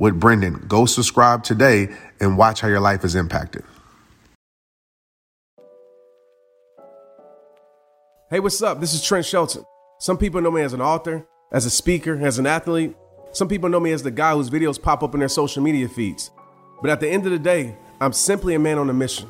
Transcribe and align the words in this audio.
with 0.00 0.18
Brendon. 0.18 0.64
Go 0.66 0.86
subscribe 0.86 1.44
today 1.44 1.94
and 2.20 2.36
watch 2.38 2.62
how 2.62 2.68
your 2.68 2.80
life 2.80 3.04
is 3.04 3.14
impacted. 3.14 3.62
Hey, 8.30 8.40
what's 8.40 8.62
up? 8.62 8.80
This 8.80 8.94
is 8.94 9.04
Trent 9.04 9.26
Shelton. 9.26 9.64
Some 9.98 10.16
people 10.16 10.40
know 10.40 10.50
me 10.50 10.62
as 10.62 10.72
an 10.72 10.80
author, 10.80 11.26
as 11.52 11.66
a 11.66 11.70
speaker, 11.70 12.18
as 12.24 12.38
an 12.38 12.46
athlete. 12.46 12.96
Some 13.32 13.46
people 13.46 13.68
know 13.68 13.80
me 13.80 13.92
as 13.92 14.02
the 14.02 14.10
guy 14.10 14.32
whose 14.34 14.48
videos 14.48 14.80
pop 14.80 15.02
up 15.02 15.14
in 15.14 15.20
their 15.20 15.28
social 15.28 15.62
media 15.62 15.88
feeds. 15.88 16.30
But 16.80 16.90
at 16.90 17.00
the 17.00 17.08
end 17.08 17.26
of 17.26 17.32
the 17.32 17.38
day, 17.38 17.76
I'm 18.00 18.14
simply 18.14 18.54
a 18.54 18.58
man 18.58 18.78
on 18.78 18.88
a 18.88 18.94
mission. 18.94 19.28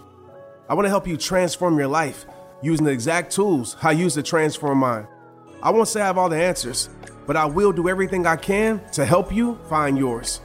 I 0.68 0.74
want 0.74 0.84
to 0.86 0.90
help 0.90 1.08
you 1.08 1.16
transform 1.16 1.78
your 1.78 1.88
life 1.88 2.27
using 2.62 2.84
the 2.86 2.92
exact 2.92 3.32
tools 3.32 3.77
I 3.82 3.90
use 3.90 4.14
to 4.14 4.22
transform 4.22 4.78
mine. 4.78 5.08
I 5.62 5.70
won't 5.70 5.88
say 5.88 6.00
I 6.00 6.06
have 6.06 6.18
all 6.18 6.28
the 6.28 6.40
answers, 6.40 6.90
but 7.27 7.36
I 7.36 7.46
will 7.46 7.72
do 7.72 7.88
everything 7.88 8.27
I 8.27 8.36
can 8.36 8.80
to 8.92 9.05
help 9.05 9.32
you 9.32 9.58
find 9.68 9.98
yours. 9.98 10.40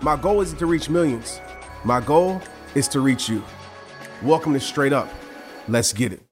My 0.00 0.14
goal 0.14 0.40
isn't 0.40 0.58
to 0.58 0.66
reach 0.66 0.88
millions. 0.88 1.40
My 1.82 2.00
goal 2.00 2.40
is 2.76 2.86
to 2.88 3.00
reach 3.00 3.28
you. 3.28 3.42
Welcome 4.22 4.54
to 4.54 4.60
Straight 4.60 4.92
Up. 4.92 5.08
Let's 5.66 5.92
get 5.92 6.12
it. 6.12 6.22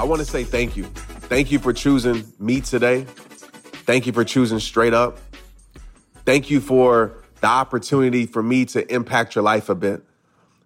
I 0.00 0.04
want 0.04 0.18
to 0.18 0.24
say 0.24 0.42
thank 0.42 0.76
you. 0.76 0.82
Thank 1.28 1.52
you 1.52 1.60
for 1.60 1.72
choosing 1.72 2.24
me 2.40 2.60
today. 2.60 3.06
Thank 3.84 4.08
you 4.08 4.12
for 4.12 4.24
choosing 4.24 4.58
Straight 4.58 4.94
Up. 4.94 5.20
Thank 6.30 6.48
you 6.48 6.60
for 6.60 7.24
the 7.40 7.48
opportunity 7.48 8.24
for 8.24 8.40
me 8.40 8.64
to 8.66 8.94
impact 8.94 9.34
your 9.34 9.42
life 9.42 9.68
a 9.68 9.74
bit. 9.74 10.04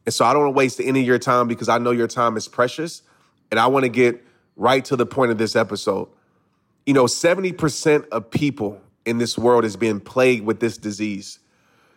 And 0.05 0.13
so 0.13 0.27
I 0.27 0.35
don't 0.35 0.43
want 0.43 0.55
to 0.55 0.59
waste 0.59 0.79
any 0.79 1.01
of 1.01 1.07
your 1.07 1.19
time 1.19 1.49
because 1.49 1.71
I 1.71 1.79
know 1.79 1.91
your 1.91 2.07
time 2.07 2.37
is 2.37 2.49
precious. 2.49 3.01
And 3.51 3.59
I 3.59 3.69
want 3.69 3.85
to 3.85 3.89
get 3.89 4.23
right 4.57 4.85
to 4.85 4.95
the 4.95 5.07
point 5.07 5.31
of 5.31 5.39
this 5.39 5.57
episode. 5.57 6.11
You 6.85 6.93
know, 6.93 7.05
70% 7.05 8.07
of 8.09 8.31
people 8.31 8.79
in 9.07 9.17
this 9.17 9.39
world 9.39 9.65
is 9.65 9.75
being 9.75 10.01
plagued 10.01 10.45
with 10.45 10.61
this 10.61 10.77
disease, 10.77 11.39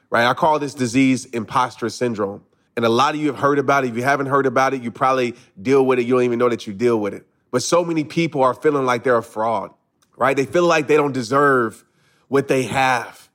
right? 0.09 0.25
I 0.25 0.34
call 0.34 0.59
this 0.59 0.74
disease 0.74 1.25
imposter 1.25 1.90
syndrome. 1.90 2.46
And 2.78 2.86
a 2.86 2.90
lot 2.90 3.16
of 3.16 3.20
you 3.20 3.28
have 3.28 3.40
heard 3.40 3.59
about 3.59 3.84
it. 3.84 3.90
If 3.90 3.97
you 3.97 4.03
haven't 4.03 4.28
heard 4.28 4.46
about 4.46 4.75
it, 4.75 4.81
you 4.81 4.91
probably 4.91 5.36
deal 5.62 5.86
with 5.86 6.00
it. 6.00 6.06
You 6.06 6.14
don't 6.14 6.24
even 6.24 6.40
know 6.40 6.47
that 6.47 6.68
you 6.68 6.74
deal 6.74 7.02
with 7.02 7.14
it. 7.14 7.28
But 7.52 7.64
so 7.64 7.84
many 7.84 8.06
people 8.06 8.44
are 8.44 8.53
feeling 8.53 8.86
like 8.86 9.03
they're 9.03 9.18
a 9.18 9.22
fraud, 9.22 9.72
right? 10.16 10.38
They 10.38 10.46
feel 10.46 10.66
like 10.66 10.88
they 10.88 10.96
don't 10.96 11.12
deserve 11.12 11.84
what 12.30 12.47
they 12.47 12.64
have, 12.64 13.27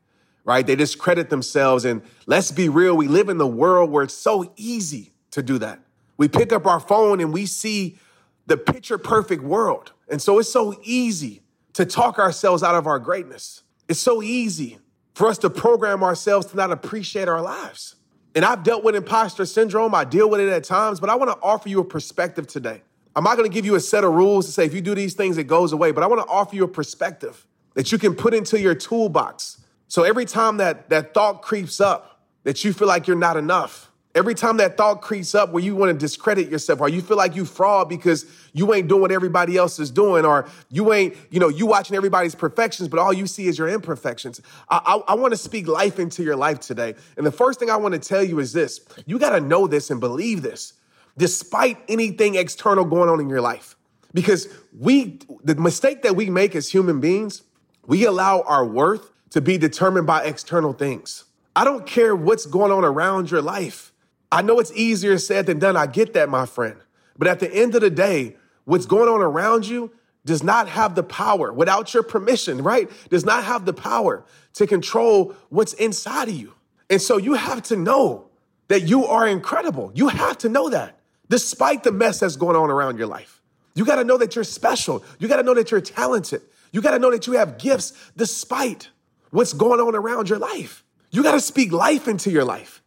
right? 0.45 0.67
They 0.67 0.77
discredit 0.77 1.31
themselves. 1.31 1.85
And 1.85 2.03
let's 2.27 2.51
be 2.51 2.69
real, 2.69 2.97
we 2.97 3.09
live 3.09 3.29
in 3.29 3.39
the 3.39 3.47
world 3.47 3.91
where 3.91 4.03
it's 4.03 4.15
so 4.15 4.53
easy 4.57 5.13
to 5.33 5.43
do 5.43 5.59
that. 5.59 5.81
We 6.17 6.29
pick 6.29 6.53
up 6.53 6.67
our 6.67 6.81
phone 6.81 7.21
and 7.21 7.33
we 7.33 7.47
see 7.47 7.99
the 8.47 8.57
picture 8.57 8.99
perfect 8.99 9.43
world. 9.43 9.93
And 10.09 10.21
so 10.21 10.39
it's 10.39 10.51
so 10.51 10.79
easy 10.83 11.43
to 11.75 11.87
talk 11.87 12.19
ourselves 12.19 12.63
out 12.63 12.75
of 12.75 12.87
our 12.87 12.99
greatness. 12.99 13.63
It's 13.89 14.01
so 14.01 14.23
easy 14.23 14.79
for 15.15 15.29
us 15.29 15.39
to 15.39 15.51
program 15.51 16.03
ourselves 16.03 16.47
to 16.47 16.57
not 16.57 16.71
appreciate 16.71 17.29
our 17.29 17.41
lives. 17.41 17.97
And 18.35 18.45
I've 18.45 18.63
dealt 18.63 18.83
with 18.83 18.95
imposter 18.95 19.45
syndrome. 19.45 19.95
I 19.95 20.05
deal 20.05 20.29
with 20.29 20.41
it 20.41 20.49
at 20.49 20.65
times, 20.65 21.01
but 21.01 21.11
I 21.11 21.15
want 21.15 21.31
to 21.31 21.39
offer 21.43 21.69
you 21.69 21.81
a 21.81 21.85
perspective 21.85 22.47
today. 22.47 22.83
I'm 23.15 23.25
not 23.25 23.37
going 23.37 23.49
to 23.49 23.53
give 23.55 23.67
you 23.67 23.75
a 23.75 23.81
set 23.81 24.05
of 24.05 24.13
rules 24.15 24.47
to 24.47 24.53
say 24.53 24.65
if 24.65 24.73
you 24.73 24.81
do 24.81 24.95
these 24.95 25.15
things, 25.15 25.37
it 25.37 25.45
goes 25.45 25.73
away, 25.73 25.93
but 25.93 26.03
I 26.03 26.07
want 26.07 26.27
to 26.27 26.33
offer 26.33 26.57
you 26.57 26.65
a 26.65 26.69
perspective 26.69 27.47
that 27.75 27.93
you 27.93 27.99
can 27.99 28.15
put 28.15 28.33
into 28.33 28.59
your 28.59 28.75
toolbox. 28.75 29.62
So 29.93 30.05
every 30.05 30.25
time 30.25 30.57
that 30.57 30.89
that 30.89 31.13
thought 31.13 31.43
creeps 31.43 31.79
up 31.79 32.19
that 32.45 32.65
you 32.65 32.73
feel 32.73 32.89
like 32.89 33.07
you're 33.07 33.15
not 33.15 33.37
enough, 33.37 33.93
every 34.15 34.35
time 34.35 34.57
that 34.57 34.79
thought 34.79 35.03
creeps 35.03 35.35
up 35.35 35.53
where 35.53 35.63
you 35.63 35.77
want 35.77 35.93
to 35.93 35.99
discredit 35.99 36.49
yourself 36.49 36.81
or 36.81 36.89
you 36.89 37.03
feel 37.03 37.19
like 37.19 37.37
you 37.37 37.45
fraud 37.45 37.91
because 37.91 38.25
you 38.55 38.73
ain't 38.73 38.89
doing 38.89 39.03
what 39.03 39.13
everybody 39.13 39.59
else 39.59 39.79
is 39.79 39.91
doing 39.91 40.25
or 40.25 40.49
you 40.71 40.95
ain't, 40.95 41.15
you 41.29 41.39
know, 41.39 41.51
you 41.51 41.67
watching 41.67 41.95
everybody's 41.95 42.35
perfections, 42.35 42.89
but 42.89 42.99
all 42.99 43.13
you 43.13 43.27
see 43.27 43.49
is 43.49 43.59
your 43.59 43.69
imperfections. 43.69 44.41
I, 44.71 44.81
I, 44.83 45.13
I 45.13 45.15
want 45.15 45.35
to 45.35 45.37
speak 45.37 45.69
life 45.69 45.99
into 45.99 46.23
your 46.23 46.37
life 46.37 46.61
today. 46.61 46.95
And 47.19 47.27
the 47.27 47.31
first 47.31 47.59
thing 47.59 47.69
I 47.69 47.77
want 47.77 47.93
to 47.93 48.01
tell 48.01 48.25
you 48.25 48.39
is 48.39 48.55
this. 48.55 48.81
You 49.05 49.19
got 49.19 49.39
to 49.39 49.43
know 49.43 49.67
this 49.67 49.91
and 49.91 50.01
believe 50.01 50.41
this 50.41 50.73
despite 51.19 51.77
anything 51.91 52.37
external 52.37 52.87
going 52.87 53.11
on 53.11 53.21
in 53.21 53.29
your 53.29 53.43
life. 53.43 53.77
Because 54.15 54.49
we, 54.75 55.19
the 55.45 55.55
mistake 55.57 56.01
that 56.01 56.17
we 56.17 56.31
make 56.31 56.57
as 56.57 56.71
human 56.71 56.99
beings, 56.99 57.43
we 57.87 58.07
allow 58.07 58.41
our 58.47 58.65
worth 58.65 59.12
to 59.33 59.41
be 59.41 59.59
determined 59.59 60.07
by 60.07 60.25
external 60.25 60.73
things. 60.73 61.25
I 61.55 61.65
don't 61.65 61.87
care 61.87 62.15
what's 62.15 62.47
going 62.47 62.73
on 62.73 62.85
around 62.85 63.31
your 63.31 63.43
life. 63.43 63.93
I 64.31 64.43
know 64.43 64.59
it's 64.61 64.73
easier 64.73 65.19
said 65.19 65.47
than 65.47 65.59
done. 65.59 65.77
I 65.77 65.87
get 65.87 66.15
that, 66.15 66.29
my 66.29 66.47
friend. 66.47 66.77
But 67.19 67.29
at 67.29 67.41
the 67.41 67.53
end 67.53 67.75
of 67.75 67.81
the 67.83 67.91
day, 67.91 68.37
what's 68.65 68.87
going 68.87 69.09
on 69.09 69.21
around 69.21 69.67
you 69.67 69.93
does 70.25 70.43
not 70.43 70.69
have 70.69 70.95
the 70.95 71.03
power, 71.03 71.53
without 71.53 71.93
your 71.93 72.03
permission, 72.03 72.63
right? 72.63 72.91
Does 73.11 73.25
not 73.25 73.45
have 73.45 73.65
the 73.65 73.73
power 73.73 74.25
to 74.55 74.67
control 74.67 75.35
what's 75.49 75.73
inside 75.75 76.29
of 76.29 76.35
you. 76.35 76.55
And 76.89 77.01
so 77.01 77.17
you 77.17 77.35
have 77.35 77.63
to 77.65 77.77
know 77.77 78.27
that 78.69 78.83
you 78.83 79.07
are 79.07 79.27
incredible. 79.27 79.93
You 79.95 80.09
have 80.09 80.39
to 80.39 80.49
know 80.49 80.69
that 80.71 80.99
despite 81.29 81.83
the 81.83 81.93
mess 81.93 82.21
that's 82.21 82.37
going 82.37 82.57
on 82.57 82.71
around 82.71 82.99
your 82.99 83.07
life. 83.07 83.41
You 83.75 83.85
got 83.85 83.97
to 83.97 84.05
know 84.05 84.19
that 84.19 84.35
you're 84.35 84.45
special. 84.45 85.03
You 85.19 85.29
got 85.29 85.37
to 85.37 85.43
know 85.43 85.55
that 85.55 85.71
you're 85.71 85.81
talented. 85.81 86.43
You 86.71 86.83
got 86.83 86.93
to 86.93 86.99
know 86.99 87.11
that 87.11 87.27
you 87.27 87.35
have 87.35 87.59
gifts 87.59 87.93
despite 88.17 88.91
what's 89.33 89.53
going 89.53 89.81
on 89.81 89.97
around 89.97 90.29
your 90.29 90.39
life. 90.39 90.85
You 91.11 91.23
got 91.23 91.33
to 91.33 91.41
speak 91.41 91.73
life 91.73 92.07
into 92.07 92.31
your 92.31 92.45
life. 92.45 92.83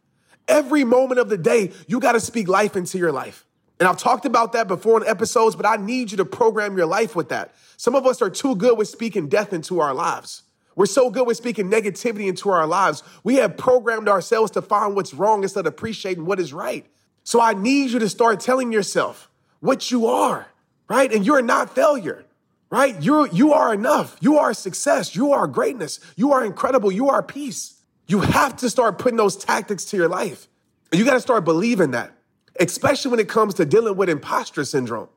Every 0.48 0.84
moment 0.84 1.20
of 1.20 1.28
the 1.28 1.36
day, 1.36 1.72
you 1.86 2.00
got 2.00 2.12
to 2.12 2.20
speak 2.20 2.48
life 2.48 2.76
into 2.76 2.98
your 2.98 3.12
life. 3.12 3.44
And 3.78 3.88
I've 3.88 3.98
talked 3.98 4.24
about 4.24 4.52
that 4.52 4.68
before 4.68 5.02
in 5.02 5.06
episodes, 5.06 5.54
but 5.54 5.66
I 5.66 5.76
need 5.76 6.10
you 6.10 6.16
to 6.16 6.24
program 6.24 6.76
your 6.76 6.86
life 6.86 7.14
with 7.14 7.28
that. 7.28 7.54
Some 7.76 7.94
of 7.94 8.06
us 8.06 8.22
are 8.22 8.30
too 8.30 8.56
good 8.56 8.78
with 8.78 8.88
speaking 8.88 9.28
death 9.28 9.52
into 9.52 9.80
our 9.80 9.92
lives. 9.92 10.44
We're 10.76 10.86
so 10.86 11.10
good 11.10 11.26
with 11.26 11.36
speaking 11.36 11.70
negativity 11.70 12.26
into 12.26 12.50
our 12.50 12.66
lives. 12.66 13.02
We 13.24 13.36
have 13.36 13.56
programmed 13.56 14.08
ourselves 14.08 14.50
to 14.52 14.62
find 14.62 14.94
what's 14.94 15.14
wrong 15.14 15.42
instead 15.42 15.60
of 15.60 15.72
appreciating 15.72 16.26
what 16.26 16.38
is 16.38 16.52
right. 16.52 16.86
So 17.24 17.40
I 17.40 17.54
need 17.54 17.90
you 17.90 17.98
to 17.98 18.08
start 18.08 18.40
telling 18.40 18.72
yourself 18.72 19.30
what 19.60 19.90
you 19.90 20.06
are, 20.06 20.46
right? 20.88 21.12
And 21.12 21.26
you're 21.26 21.42
not 21.42 21.74
failure, 21.74 22.24
right? 22.70 23.00
You're, 23.02 23.28
you 23.28 23.52
are 23.52 23.72
enough. 23.72 24.16
You 24.20 24.38
are 24.38 24.52
success. 24.54 25.14
You 25.14 25.32
are 25.32 25.46
greatness. 25.46 26.00
You 26.16 26.32
are 26.32 26.44
incredible. 26.44 26.90
You 26.90 27.08
are 27.08 27.22
peace. 27.22 27.80
You 28.06 28.20
have 28.20 28.56
to 28.56 28.70
start 28.70 28.98
putting 28.98 29.16
those 29.16 29.36
tactics 29.36 29.84
to 29.86 29.96
your 29.96 30.08
life. 30.08 30.48
You 30.92 31.04
got 31.04 31.14
to 31.14 31.20
start 31.20 31.44
believing 31.44 31.92
that, 31.92 32.12
especially 32.60 33.10
when 33.10 33.20
it 33.20 33.28
comes 33.28 33.54
to 33.54 33.64
dealing 33.64 33.96
with 33.96 34.08
imposter 34.08 34.64
syndrome. 34.64 35.08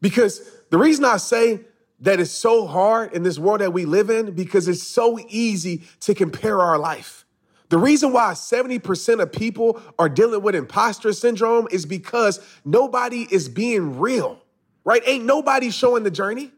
Because 0.00 0.40
the 0.70 0.78
reason 0.78 1.04
I 1.04 1.18
say 1.18 1.60
that 2.00 2.18
it's 2.18 2.30
so 2.30 2.66
hard 2.66 3.12
in 3.12 3.22
this 3.22 3.38
world 3.38 3.60
that 3.60 3.72
we 3.72 3.84
live 3.84 4.08
in, 4.08 4.32
because 4.32 4.68
it's 4.68 4.82
so 4.82 5.18
easy 5.28 5.82
to 6.00 6.14
compare 6.14 6.60
our 6.60 6.78
life. 6.78 7.26
The 7.68 7.78
reason 7.78 8.12
why 8.12 8.32
70% 8.32 9.20
of 9.20 9.30
people 9.30 9.80
are 9.98 10.08
dealing 10.08 10.42
with 10.42 10.54
imposter 10.54 11.12
syndrome 11.12 11.68
is 11.70 11.86
because 11.86 12.40
nobody 12.64 13.28
is 13.30 13.48
being 13.48 14.00
real, 14.00 14.40
right? 14.84 15.02
Ain't 15.06 15.24
nobody 15.24 15.70
showing 15.70 16.02
the 16.02 16.10
journey. 16.10 16.50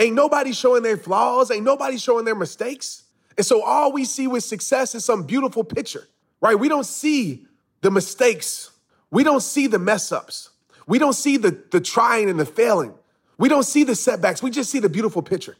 Ain't 0.00 0.14
nobody 0.14 0.52
showing 0.52 0.82
their 0.82 0.96
flaws. 0.96 1.50
Ain't 1.50 1.64
nobody 1.64 1.98
showing 1.98 2.24
their 2.24 2.34
mistakes. 2.34 3.04
And 3.36 3.46
so 3.46 3.62
all 3.62 3.92
we 3.92 4.04
see 4.04 4.26
with 4.26 4.42
success 4.42 4.94
is 4.94 5.04
some 5.04 5.24
beautiful 5.24 5.62
picture, 5.62 6.08
right? 6.40 6.58
We 6.58 6.68
don't 6.68 6.86
see 6.86 7.46
the 7.82 7.90
mistakes. 7.90 8.70
We 9.10 9.22
don't 9.22 9.42
see 9.42 9.66
the 9.66 9.78
mess 9.78 10.10
ups. 10.10 10.50
We 10.86 10.98
don't 10.98 11.12
see 11.12 11.36
the, 11.36 11.56
the 11.70 11.80
trying 11.80 12.28
and 12.28 12.40
the 12.40 12.46
failing. 12.46 12.94
We 13.38 13.48
don't 13.48 13.62
see 13.62 13.84
the 13.84 13.94
setbacks. 13.94 14.42
We 14.42 14.50
just 14.50 14.70
see 14.70 14.80
the 14.80 14.88
beautiful 14.88 15.22
picture. 15.22 15.56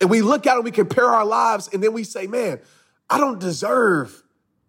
And 0.00 0.10
we 0.10 0.22
look 0.22 0.46
at 0.46 0.56
it, 0.56 0.64
we 0.64 0.70
compare 0.70 1.06
our 1.06 1.24
lives, 1.24 1.68
and 1.72 1.82
then 1.82 1.92
we 1.92 2.04
say, 2.04 2.26
man, 2.26 2.60
I 3.10 3.18
don't 3.18 3.40
deserve 3.40 4.22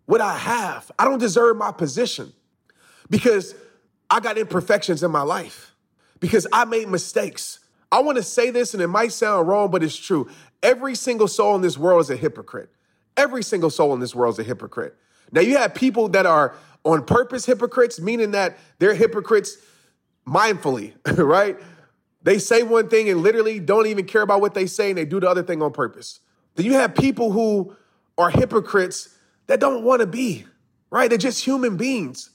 what 0.05 0.21
I 0.21 0.35
have. 0.37 0.91
I 0.97 1.05
don't 1.05 1.19
deserve 1.19 1.55
my 1.57 1.71
position 1.71 2.33
because 3.09 3.53
I 4.09 4.19
got 4.21 4.37
imperfections 4.37 5.03
in 5.03 5.11
my 5.11 5.21
life, 5.21 5.75
because 6.19 6.47
I 6.51 6.65
made 6.65 6.87
mistakes. 6.87 7.59
I 7.91 8.01
want 8.01 8.17
to 8.17 8.23
say 8.23 8.51
this, 8.51 8.73
and 8.73 8.83
it 8.83 8.87
might 8.87 9.11
sound 9.11 9.47
wrong, 9.47 9.71
but 9.71 9.83
it's 9.83 9.95
true. 9.95 10.29
Every 10.61 10.95
single 10.95 11.27
soul 11.27 11.55
in 11.55 11.61
this 11.61 11.77
world 11.77 12.01
is 12.01 12.09
a 12.09 12.15
hypocrite. 12.15 12.69
Every 13.17 13.43
single 13.43 13.69
soul 13.69 13.93
in 13.93 13.99
this 13.99 14.13
world 14.13 14.35
is 14.35 14.39
a 14.39 14.43
hypocrite. 14.43 14.95
Now, 15.31 15.41
you 15.41 15.57
have 15.57 15.73
people 15.73 16.09
that 16.09 16.25
are 16.25 16.55
on 16.83 17.05
purpose 17.05 17.45
hypocrites, 17.45 17.99
meaning 17.99 18.31
that 18.31 18.57
they're 18.79 18.93
hypocrites 18.93 19.57
mindfully, 20.27 20.93
right? 21.17 21.57
They 22.21 22.39
say 22.39 22.63
one 22.63 22.89
thing 22.89 23.09
and 23.09 23.21
literally 23.21 23.59
don't 23.59 23.87
even 23.87 24.05
care 24.05 24.21
about 24.21 24.41
what 24.41 24.53
they 24.53 24.65
say 24.65 24.89
and 24.89 24.97
they 24.97 25.05
do 25.05 25.19
the 25.19 25.29
other 25.29 25.43
thing 25.43 25.61
on 25.61 25.71
purpose. 25.71 26.19
Then 26.55 26.65
you 26.65 26.73
have 26.73 26.95
people 26.95 27.31
who 27.31 27.75
are 28.17 28.29
hypocrites 28.29 29.17
that 29.47 29.59
don't 29.59 29.83
want 29.83 30.01
to 30.01 30.07
be, 30.07 30.45
right? 30.91 31.09
They're 31.09 31.17
just 31.17 31.43
human 31.43 31.77
beings 31.77 32.29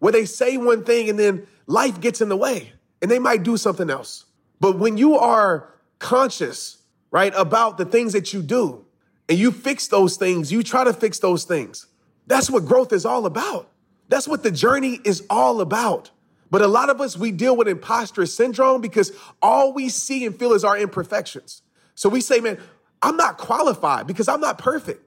where 0.00 0.12
they 0.12 0.24
say 0.24 0.56
one 0.56 0.84
thing 0.84 1.08
and 1.08 1.18
then 1.18 1.46
life 1.66 2.00
gets 2.00 2.20
in 2.20 2.28
the 2.28 2.36
way 2.36 2.72
and 3.00 3.10
they 3.10 3.18
might 3.18 3.42
do 3.42 3.56
something 3.56 3.90
else. 3.90 4.24
But 4.60 4.78
when 4.78 4.96
you 4.96 5.16
are 5.16 5.72
conscious, 5.98 6.78
right, 7.10 7.32
about 7.36 7.78
the 7.78 7.84
things 7.84 8.12
that 8.12 8.32
you 8.32 8.42
do 8.42 8.84
and 9.28 9.38
you 9.38 9.52
fix 9.52 9.88
those 9.88 10.16
things, 10.16 10.50
you 10.52 10.62
try 10.62 10.84
to 10.84 10.92
fix 10.92 11.18
those 11.18 11.44
things. 11.44 11.86
That's 12.26 12.50
what 12.50 12.64
growth 12.66 12.92
is 12.92 13.04
all 13.04 13.26
about. 13.26 13.70
That's 14.08 14.28
what 14.28 14.42
the 14.42 14.50
journey 14.50 15.00
is 15.04 15.24
all 15.28 15.60
about. 15.60 16.10
But 16.50 16.62
a 16.62 16.66
lot 16.66 16.88
of 16.88 17.00
us, 17.00 17.16
we 17.16 17.30
deal 17.30 17.56
with 17.56 17.68
imposter 17.68 18.24
syndrome 18.26 18.80
because 18.80 19.12
all 19.42 19.72
we 19.74 19.88
see 19.88 20.24
and 20.24 20.36
feel 20.38 20.54
is 20.54 20.64
our 20.64 20.78
imperfections. 20.78 21.62
So 21.94 22.08
we 22.08 22.20
say, 22.20 22.40
man, 22.40 22.58
I'm 23.02 23.16
not 23.16 23.38
qualified 23.38 24.06
because 24.06 24.28
I'm 24.28 24.40
not 24.40 24.58
perfect. 24.58 25.02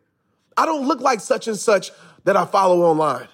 I 0.55 0.65
don't 0.65 0.87
look 0.87 1.01
like 1.01 1.19
such 1.19 1.47
and 1.47 1.57
such 1.57 1.91
that 2.25 2.37
I 2.37 2.45
follow 2.45 2.83
online. 2.83 3.27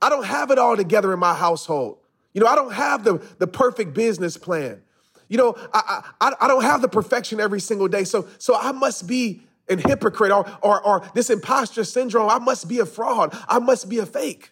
I 0.00 0.08
don't 0.08 0.24
have 0.24 0.50
it 0.50 0.58
all 0.58 0.76
together 0.76 1.12
in 1.12 1.18
my 1.18 1.34
household. 1.34 1.98
You 2.32 2.40
know, 2.40 2.46
I 2.46 2.54
don't 2.54 2.72
have 2.72 3.04
the, 3.04 3.22
the 3.38 3.46
perfect 3.46 3.92
business 3.92 4.36
plan. 4.36 4.82
You 5.30 5.38
know, 5.38 5.54
I, 5.72 6.02
I, 6.20 6.32
I 6.40 6.48
don't 6.48 6.64
have 6.64 6.82
the 6.82 6.88
perfection 6.88 7.40
every 7.40 7.60
single 7.60 7.86
day. 7.88 8.02
So, 8.02 8.28
so 8.38 8.56
I 8.56 8.72
must 8.72 9.06
be 9.06 9.42
an 9.68 9.78
hypocrite 9.78 10.32
or, 10.32 10.44
or, 10.60 10.82
or 10.84 11.08
this 11.14 11.30
imposter 11.30 11.84
syndrome. 11.84 12.28
I 12.28 12.40
must 12.40 12.68
be 12.68 12.80
a 12.80 12.84
fraud. 12.84 13.34
I 13.48 13.60
must 13.60 13.88
be 13.88 14.00
a 14.00 14.06
fake. 14.06 14.50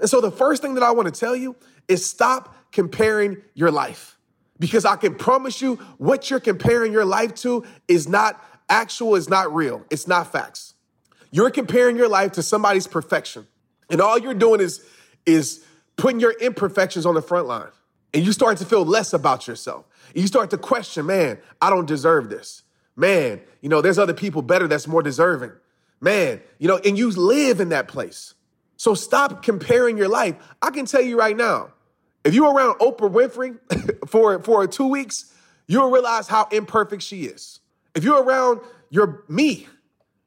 And 0.00 0.08
so 0.08 0.22
the 0.22 0.30
first 0.30 0.62
thing 0.62 0.74
that 0.74 0.82
I 0.82 0.92
want 0.92 1.12
to 1.12 1.20
tell 1.20 1.36
you 1.36 1.54
is 1.88 2.04
stop 2.04 2.56
comparing 2.72 3.42
your 3.52 3.70
life. 3.70 4.18
Because 4.58 4.86
I 4.86 4.96
can 4.96 5.14
promise 5.14 5.60
you 5.60 5.76
what 5.98 6.30
you're 6.30 6.40
comparing 6.40 6.90
your 6.90 7.04
life 7.04 7.34
to 7.36 7.64
is 7.86 8.08
not 8.08 8.42
actual, 8.70 9.16
is 9.16 9.28
not 9.28 9.54
real, 9.54 9.84
it's 9.90 10.08
not 10.08 10.32
facts. 10.32 10.72
You're 11.32 11.50
comparing 11.50 11.96
your 11.96 12.08
life 12.08 12.32
to 12.32 12.42
somebody's 12.42 12.86
perfection. 12.86 13.46
And 13.90 14.00
all 14.00 14.16
you're 14.16 14.32
doing 14.32 14.62
is, 14.62 14.82
is 15.26 15.62
putting 15.96 16.18
your 16.18 16.32
imperfections 16.40 17.04
on 17.04 17.14
the 17.14 17.22
front 17.22 17.46
line. 17.46 17.68
And 18.14 18.24
you 18.24 18.32
start 18.32 18.58
to 18.58 18.64
feel 18.64 18.84
less 18.84 19.12
about 19.12 19.48
yourself. 19.48 19.86
You 20.14 20.26
start 20.28 20.50
to 20.50 20.58
question, 20.58 21.06
man, 21.06 21.38
I 21.60 21.68
don't 21.68 21.86
deserve 21.86 22.30
this. 22.30 22.62
Man, 22.94 23.40
you 23.60 23.68
know, 23.68 23.82
there's 23.82 23.98
other 23.98 24.14
people 24.14 24.40
better 24.40 24.68
that's 24.68 24.86
more 24.86 25.02
deserving. 25.02 25.50
Man, 26.00 26.40
you 26.60 26.68
know, 26.68 26.78
and 26.84 26.96
you 26.96 27.10
live 27.10 27.58
in 27.58 27.70
that 27.70 27.88
place. 27.88 28.34
So 28.76 28.94
stop 28.94 29.42
comparing 29.42 29.98
your 29.98 30.08
life. 30.08 30.36
I 30.62 30.70
can 30.70 30.86
tell 30.86 31.02
you 31.02 31.18
right 31.18 31.36
now, 31.36 31.72
if 32.24 32.34
you're 32.34 32.52
around 32.52 32.78
Oprah 32.78 33.10
Winfrey 33.10 33.58
for, 34.08 34.40
for 34.42 34.66
two 34.68 34.86
weeks, 34.86 35.32
you'll 35.66 35.90
realize 35.90 36.28
how 36.28 36.46
imperfect 36.52 37.02
she 37.02 37.24
is. 37.24 37.58
If 37.96 38.04
you're 38.04 38.22
around 38.22 38.60
your 38.90 39.24
me, 39.28 39.66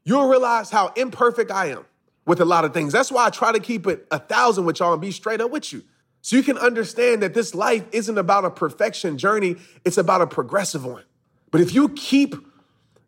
you'll 0.03 0.27
realize 0.27 0.69
how 0.69 0.89
imperfect 0.95 1.51
I 1.51 1.67
am 1.67 1.85
with 2.25 2.41
a 2.41 2.45
lot 2.45 2.65
of 2.65 2.73
things. 2.73 2.91
That's 2.91 3.11
why 3.11 3.25
I 3.25 3.29
try 3.29 3.53
to 3.53 3.59
keep 3.59 3.87
it 3.87 4.05
a 4.11 4.19
thousand 4.19 4.65
with 4.65 4.79
y'all 4.79 4.91
and 4.91 5.01
be 5.01 5.11
straight 5.11 5.39
up 5.39 5.51
with 5.51 5.71
you. 5.71 5.83
So 6.27 6.35
you 6.35 6.43
can 6.43 6.57
understand 6.57 7.23
that 7.23 7.33
this 7.33 7.55
life 7.55 7.85
isn't 7.93 8.17
about 8.17 8.43
a 8.43 8.49
perfection 8.49 9.17
journey, 9.17 9.55
it's 9.85 9.97
about 9.97 10.19
a 10.19 10.27
progressive 10.27 10.83
one. 10.83 11.05
But 11.51 11.61
if 11.61 11.73
you 11.73 11.87
keep 11.87 12.35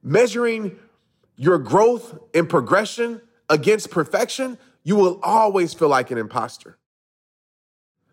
measuring 0.01 0.79
your 1.35 1.57
growth 1.57 2.17
and 2.33 2.47
progression 2.47 3.19
against 3.49 3.91
perfection, 3.91 4.57
you 4.85 4.95
will 4.95 5.19
always 5.21 5.73
feel 5.73 5.89
like 5.89 6.11
an 6.11 6.17
imposter. 6.17 6.77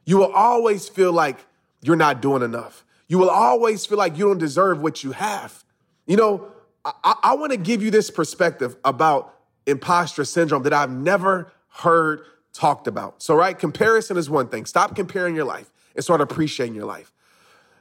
You 0.04 0.16
will 0.16 0.32
always 0.32 0.88
feel 0.88 1.12
like 1.12 1.38
you're 1.82 1.94
not 1.94 2.20
doing 2.20 2.42
enough. 2.42 2.84
You 3.06 3.18
will 3.18 3.30
always 3.30 3.86
feel 3.86 3.98
like 3.98 4.18
you 4.18 4.26
don't 4.26 4.38
deserve 4.38 4.82
what 4.82 5.04
you 5.04 5.12
have. 5.12 5.62
You 6.08 6.16
know, 6.16 6.48
I, 6.84 7.14
I 7.22 7.34
want 7.34 7.52
to 7.52 7.58
give 7.58 7.80
you 7.80 7.92
this 7.92 8.10
perspective 8.10 8.74
about 8.84 9.32
imposter 9.66 10.24
syndrome 10.24 10.64
that 10.64 10.72
I've 10.72 10.90
never 10.90 11.52
heard 11.68 12.22
talked 12.56 12.86
about. 12.86 13.22
So, 13.22 13.34
right, 13.34 13.58
comparison 13.58 14.16
is 14.16 14.30
one 14.30 14.48
thing. 14.48 14.66
Stop 14.66 14.96
comparing 14.96 15.34
your 15.34 15.44
life 15.44 15.70
and 15.94 16.02
start 16.02 16.20
appreciating 16.20 16.74
your 16.74 16.86
life. 16.86 17.12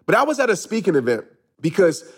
But 0.05 0.15
I 0.15 0.23
was 0.23 0.39
at 0.39 0.49
a 0.49 0.55
speaking 0.55 0.95
event 0.95 1.25
because 1.61 2.11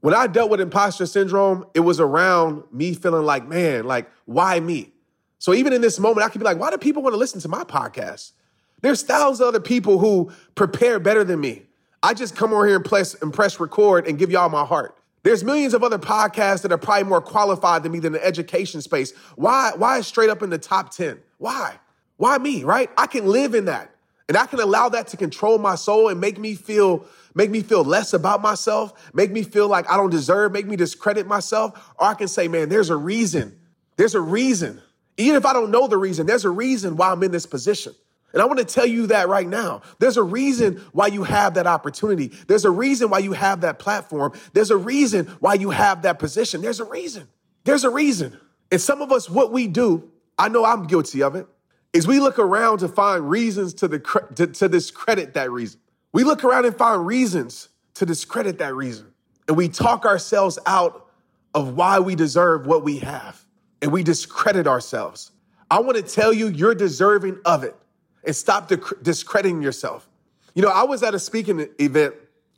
when 0.00 0.14
I 0.14 0.26
dealt 0.26 0.50
with 0.50 0.60
imposter 0.60 1.06
syndrome, 1.06 1.66
it 1.74 1.80
was 1.80 2.00
around 2.00 2.64
me 2.72 2.94
feeling 2.94 3.24
like, 3.24 3.46
man, 3.46 3.84
like, 3.84 4.10
why 4.26 4.60
me? 4.60 4.92
So 5.38 5.54
even 5.54 5.72
in 5.72 5.80
this 5.80 5.98
moment, 5.98 6.24
I 6.24 6.30
could 6.30 6.40
be 6.40 6.44
like, 6.44 6.58
why 6.58 6.70
do 6.70 6.78
people 6.78 7.02
want 7.02 7.14
to 7.14 7.18
listen 7.18 7.40
to 7.40 7.48
my 7.48 7.64
podcast? 7.64 8.32
There's 8.80 9.02
thousands 9.02 9.40
of 9.40 9.48
other 9.48 9.60
people 9.60 9.98
who 9.98 10.32
prepare 10.54 10.98
better 10.98 11.24
than 11.24 11.40
me. 11.40 11.66
I 12.02 12.14
just 12.14 12.36
come 12.36 12.52
over 12.52 12.66
here 12.66 12.76
and 12.76 12.84
press, 12.84 13.14
and 13.14 13.32
press 13.34 13.58
record 13.58 14.06
and 14.06 14.18
give 14.18 14.30
y'all 14.30 14.48
my 14.48 14.64
heart. 14.64 14.96
There's 15.24 15.42
millions 15.42 15.74
of 15.74 15.82
other 15.82 15.98
podcasts 15.98 16.62
that 16.62 16.72
are 16.72 16.78
probably 16.78 17.04
more 17.04 17.20
qualified 17.20 17.82
than 17.82 17.92
me 17.92 17.98
than 17.98 18.12
the 18.12 18.24
education 18.24 18.80
space. 18.80 19.12
Why, 19.34 19.72
why 19.76 20.00
straight 20.00 20.30
up 20.30 20.42
in 20.42 20.50
the 20.50 20.58
top 20.58 20.94
10? 20.94 21.18
Why? 21.38 21.78
Why 22.18 22.36
me, 22.36 22.64
right? 22.64 22.90
I 22.98 23.06
can 23.06 23.26
live 23.26 23.54
in 23.54 23.64
that. 23.64 23.90
And 24.28 24.36
I 24.36 24.44
can 24.44 24.60
allow 24.60 24.90
that 24.90 25.08
to 25.08 25.16
control 25.16 25.56
my 25.58 25.74
soul 25.74 26.08
and 26.08 26.20
make 26.20 26.38
me 26.38 26.54
feel 26.54 27.06
make 27.34 27.50
me 27.50 27.62
feel 27.62 27.84
less 27.84 28.12
about 28.12 28.42
myself, 28.42 29.10
make 29.14 29.30
me 29.30 29.44
feel 29.44 29.68
like 29.68 29.90
I 29.90 29.96
don't 29.96 30.10
deserve, 30.10 30.50
make 30.50 30.66
me 30.66 30.74
discredit 30.74 31.26
myself, 31.26 31.92
or 31.98 32.08
I 32.08 32.14
can 32.14 32.26
say, 32.26 32.48
man, 32.48 32.68
there's 32.68 32.90
a 32.90 32.96
reason. 32.96 33.56
There's 33.96 34.16
a 34.16 34.20
reason. 34.20 34.82
Even 35.16 35.36
if 35.36 35.46
I 35.46 35.52
don't 35.52 35.70
know 35.70 35.86
the 35.86 35.96
reason, 35.96 36.26
there's 36.26 36.44
a 36.44 36.50
reason 36.50 36.96
why 36.96 37.10
I'm 37.10 37.22
in 37.22 37.30
this 37.30 37.46
position. 37.46 37.94
And 38.32 38.42
I 38.42 38.44
want 38.44 38.58
to 38.58 38.64
tell 38.64 38.86
you 38.86 39.06
that 39.06 39.28
right 39.28 39.46
now. 39.46 39.82
There's 40.00 40.16
a 40.16 40.22
reason 40.22 40.82
why 40.92 41.06
you 41.06 41.22
have 41.24 41.54
that 41.54 41.66
opportunity. 41.66 42.32
There's 42.46 42.64
a 42.64 42.70
reason 42.70 43.08
why 43.08 43.20
you 43.20 43.32
have 43.32 43.62
that 43.62 43.78
platform. 43.78 44.32
There's 44.52 44.70
a 44.70 44.76
reason 44.76 45.26
why 45.40 45.54
you 45.54 45.70
have 45.70 46.02
that 46.02 46.18
position. 46.18 46.60
There's 46.60 46.80
a 46.80 46.84
reason. 46.84 47.28
There's 47.64 47.84
a 47.84 47.90
reason. 47.90 48.38
And 48.70 48.80
some 48.80 49.00
of 49.00 49.12
us, 49.12 49.30
what 49.30 49.52
we 49.52 49.66
do, 49.66 50.10
I 50.38 50.48
know 50.48 50.64
I'm 50.64 50.86
guilty 50.86 51.22
of 51.22 51.36
it, 51.36 51.46
is 51.92 52.06
we 52.06 52.20
look 52.20 52.38
around 52.38 52.78
to 52.78 52.88
find 52.88 53.28
reasons 53.28 53.74
to, 53.74 53.88
the, 53.88 53.98
to, 54.36 54.46
to 54.46 54.68
discredit 54.68 55.34
that 55.34 55.50
reason. 55.50 55.80
We 56.12 56.24
look 56.24 56.44
around 56.44 56.66
and 56.66 56.76
find 56.76 57.06
reasons 57.06 57.68
to 57.94 58.06
discredit 58.06 58.58
that 58.58 58.74
reason. 58.74 59.12
And 59.46 59.56
we 59.56 59.68
talk 59.68 60.04
ourselves 60.04 60.58
out 60.66 61.08
of 61.54 61.74
why 61.74 61.98
we 61.98 62.14
deserve 62.14 62.66
what 62.66 62.84
we 62.84 62.98
have. 62.98 63.44
And 63.80 63.92
we 63.92 64.02
discredit 64.02 64.66
ourselves. 64.66 65.30
I 65.70 65.80
want 65.80 65.96
to 65.96 66.02
tell 66.02 66.32
you, 66.32 66.48
you're 66.48 66.74
deserving 66.74 67.38
of 67.44 67.62
it 67.64 67.76
and 68.24 68.34
stop 68.34 68.70
discrediting 69.02 69.62
yourself. 69.62 70.08
You 70.54 70.62
know, 70.62 70.70
I 70.70 70.82
was 70.82 71.02
at 71.02 71.14
a 71.14 71.18
speaking 71.18 71.68
event 71.78 72.14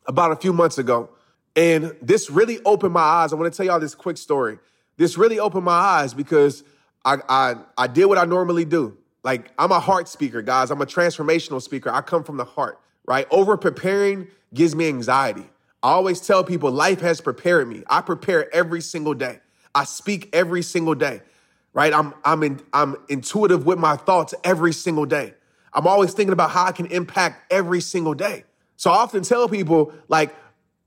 about 0.07 0.33
a 0.33 0.37
few 0.37 0.53
months 0.53 0.79
ago, 0.79 1.11
and 1.55 1.95
this 2.01 2.31
really 2.31 2.61
opened 2.65 2.95
my 2.95 3.01
eyes. 3.01 3.33
I 3.33 3.37
want 3.37 3.53
to 3.53 3.57
tell 3.57 3.67
y'all 3.67 3.81
this 3.81 3.95
quick 3.95 4.17
story. 4.17 4.59
This 4.97 5.19
really 5.19 5.39
opened 5.39 5.65
my 5.65 5.73
eyes 5.73 6.15
because 6.15 6.65
I, 7.05 7.19
I, 7.29 7.55
I 7.77 7.87
did 7.87 8.07
what 8.07 8.19
I 8.19 8.25
normally 8.25 8.65
do. 8.65 8.97
Like, 9.23 9.51
I'm 9.59 9.73
a 9.73 9.81
heart 9.81 10.09
speaker, 10.09 10.43
guys. 10.43 10.71
I'm 10.71 10.81
a 10.81 10.87
transformational 10.87 11.61
speaker. 11.61 11.91
I 11.91 12.01
come 12.01 12.25
from 12.25 12.37
the 12.37 12.45
heart, 12.45 12.81
right? 13.07 13.27
Over 13.31 13.57
preparing 13.57 14.29
gives 14.55 14.75
me 14.75 14.89
anxiety. 14.89 15.49
I 15.83 15.91
always 15.93 16.21
tell 16.21 16.45
people 16.45 16.71
life 16.71 17.01
has 17.01 17.21
prepared 17.21 17.69
me. 17.69 17.83
I 17.89 18.01
prepare 18.01 18.53
every 18.55 18.81
single 18.81 19.15
day. 19.15 19.41
I 19.75 19.85
speak 19.85 20.29
every 20.33 20.63
single 20.63 20.95
day, 20.95 21.23
right? 21.73 21.93
I'm, 21.93 22.15
I'm, 22.25 22.43
in, 22.43 22.61
I'm 22.73 22.97
intuitive 23.09 23.67
with 23.67 23.79
my 23.79 23.97
thoughts 23.97 24.35
every 24.45 24.73
single 24.73 25.07
day. 25.07 25.35
I'm 25.73 25.87
always 25.87 26.13
thinking 26.13 26.33
about 26.33 26.51
how 26.51 26.67
I 26.67 26.73
can 26.73 26.87
impact 26.87 27.53
every 27.53 27.81
single 27.81 28.15
day. 28.15 28.45
So 28.77 28.91
I 28.91 28.97
often 28.97 29.23
tell 29.23 29.49
people, 29.49 29.93
like, 30.09 30.35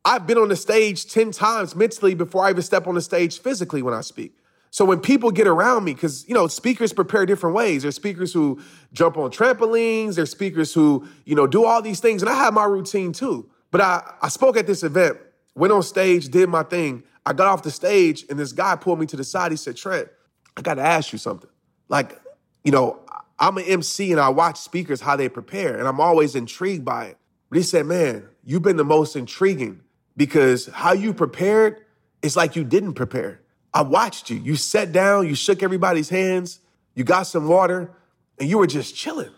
I've 0.05 0.27
been 0.27 0.37
on 0.37 0.49
the 0.49 0.55
stage 0.55 1.05
10 1.11 1.31
times 1.31 1.75
mentally 1.75 2.13
before 2.13 2.45
I 2.45 2.49
even 2.49 2.61
step 2.61 2.87
on 2.87 2.95
the 2.95 3.01
stage 3.01 3.39
physically 3.39 3.81
when 3.81 3.93
I 3.93 4.01
speak. 4.01 4.35
So 4.73 4.85
when 4.85 5.01
people 5.01 5.29
get 5.29 5.45
around 5.45 5.83
me, 5.83 5.93
because 5.93 6.27
you 6.27 6.33
know, 6.33 6.47
speakers 6.47 6.93
prepare 6.93 7.27
different 7.27 7.55
ways. 7.55 7.83
There's 7.83 7.93
speakers 7.93 8.33
who 8.33 8.59
jump 8.91 9.17
on 9.17 9.29
trampolines, 9.29 10.15
there's 10.15 10.31
speakers 10.31 10.73
who, 10.73 11.07
you 11.25 11.35
know, 11.35 11.45
do 11.45 11.63
all 11.63 11.83
these 11.83 11.99
things. 11.99 12.23
And 12.23 12.29
I 12.29 12.33
have 12.33 12.55
my 12.55 12.65
routine 12.65 13.13
too. 13.13 13.47
But 13.69 13.81
I, 13.81 14.13
I 14.23 14.29
spoke 14.29 14.57
at 14.57 14.65
this 14.65 14.81
event, 14.81 15.19
went 15.53 15.71
on 15.71 15.83
stage, 15.83 16.29
did 16.29 16.49
my 16.49 16.63
thing. 16.63 17.03
I 17.23 17.33
got 17.33 17.49
off 17.49 17.61
the 17.61 17.69
stage, 17.69 18.25
and 18.31 18.39
this 18.39 18.51
guy 18.51 18.75
pulled 18.75 18.99
me 18.99 19.05
to 19.05 19.15
the 19.15 19.23
side. 19.23 19.51
He 19.51 19.57
said, 19.57 19.77
Trent, 19.77 20.07
I 20.57 20.63
got 20.63 20.73
to 20.75 20.81
ask 20.81 21.13
you 21.13 21.19
something. 21.19 21.51
Like, 21.87 22.19
you 22.63 22.71
know, 22.71 22.99
I'm 23.37 23.59
an 23.59 23.65
MC 23.65 24.11
and 24.11 24.19
I 24.19 24.29
watch 24.29 24.57
speakers 24.57 25.01
how 25.01 25.15
they 25.15 25.29
prepare, 25.29 25.77
and 25.77 25.87
I'm 25.87 25.99
always 25.99 26.33
intrigued 26.33 26.83
by 26.83 27.05
it. 27.09 27.17
But 27.49 27.57
he 27.57 27.63
said, 27.63 27.85
man, 27.85 28.27
you've 28.43 28.63
been 28.63 28.77
the 28.77 28.83
most 28.83 29.15
intriguing 29.15 29.81
because 30.17 30.65
how 30.65 30.93
you 30.93 31.13
prepared, 31.13 31.85
it's 32.23 32.35
like 32.35 32.55
you 32.55 32.63
didn't 32.63 32.95
prepare. 32.95 33.42
I 33.73 33.81
watched 33.81 34.29
you. 34.29 34.37
You 34.37 34.55
sat 34.55 34.91
down, 34.91 35.27
you 35.27 35.35
shook 35.35 35.63
everybody's 35.63 36.09
hands, 36.09 36.59
you 36.93 37.03
got 37.03 37.23
some 37.23 37.47
water, 37.47 37.91
and 38.39 38.49
you 38.49 38.57
were 38.57 38.67
just 38.67 38.95
chilling. 38.95 39.31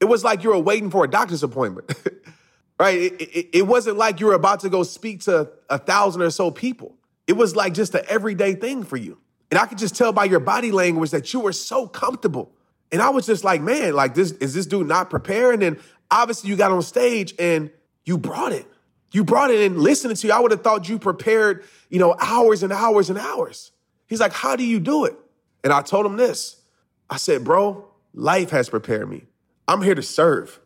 It 0.00 0.04
was 0.04 0.24
like 0.24 0.42
you 0.44 0.50
were 0.50 0.58
waiting 0.58 0.90
for 0.90 1.04
a 1.04 1.08
doctor's 1.08 1.42
appointment, 1.42 1.92
right? 2.78 2.98
It, 2.98 3.20
it, 3.20 3.48
it, 3.58 3.66
wasn't 3.66 3.98
like 3.98 4.20
you 4.20 4.26
were 4.26 4.34
about 4.34 4.60
to 4.60 4.70
go 4.70 4.82
speak 4.82 5.22
to 5.22 5.50
a 5.68 5.78
thousand 5.78 6.22
or 6.22 6.30
so 6.30 6.50
people. 6.50 6.96
It 7.26 7.34
was 7.34 7.54
like 7.54 7.74
just 7.74 7.94
an 7.94 8.02
everyday 8.08 8.54
thing 8.54 8.84
for 8.84 8.96
you. 8.96 9.18
And 9.50 9.58
I 9.58 9.66
could 9.66 9.78
just 9.78 9.96
tell 9.96 10.12
by 10.12 10.24
your 10.24 10.40
body 10.40 10.70
language 10.70 11.10
that 11.10 11.32
you 11.32 11.40
were 11.40 11.52
so 11.52 11.86
comfortable. 11.86 12.52
And 12.92 13.02
I 13.02 13.10
was 13.10 13.26
just 13.26 13.44
like, 13.44 13.60
man, 13.60 13.94
like 13.94 14.14
this, 14.14 14.32
is 14.32 14.54
this 14.54 14.66
dude 14.66 14.86
not 14.86 15.10
preparing? 15.10 15.62
And 15.62 15.78
obviously 16.10 16.50
you 16.50 16.56
got 16.56 16.70
on 16.70 16.82
stage 16.82 17.34
and 17.38 17.70
you 18.04 18.16
brought 18.16 18.52
it. 18.52 18.66
You 19.12 19.24
brought 19.24 19.50
it 19.50 19.60
and 19.60 19.78
listening 19.78 20.16
to 20.16 20.26
you. 20.28 20.32
I 20.32 20.38
would 20.38 20.52
have 20.52 20.62
thought 20.62 20.88
you 20.88 20.98
prepared, 20.98 21.64
you 21.88 21.98
know, 21.98 22.14
hours 22.20 22.62
and 22.62 22.72
hours 22.72 23.10
and 23.10 23.18
hours. 23.18 23.72
He's 24.10 24.20
like, 24.20 24.32
how 24.32 24.56
do 24.56 24.64
you 24.64 24.80
do 24.80 25.04
it? 25.04 25.16
And 25.62 25.72
I 25.72 25.82
told 25.82 26.04
him 26.04 26.16
this. 26.16 26.60
I 27.08 27.16
said, 27.16 27.44
bro, 27.44 27.86
life 28.12 28.50
has 28.50 28.68
prepared 28.68 29.08
me. 29.08 29.24
I'm 29.68 29.80
here 29.80 29.94
to 29.94 30.02
serve. 30.02 30.58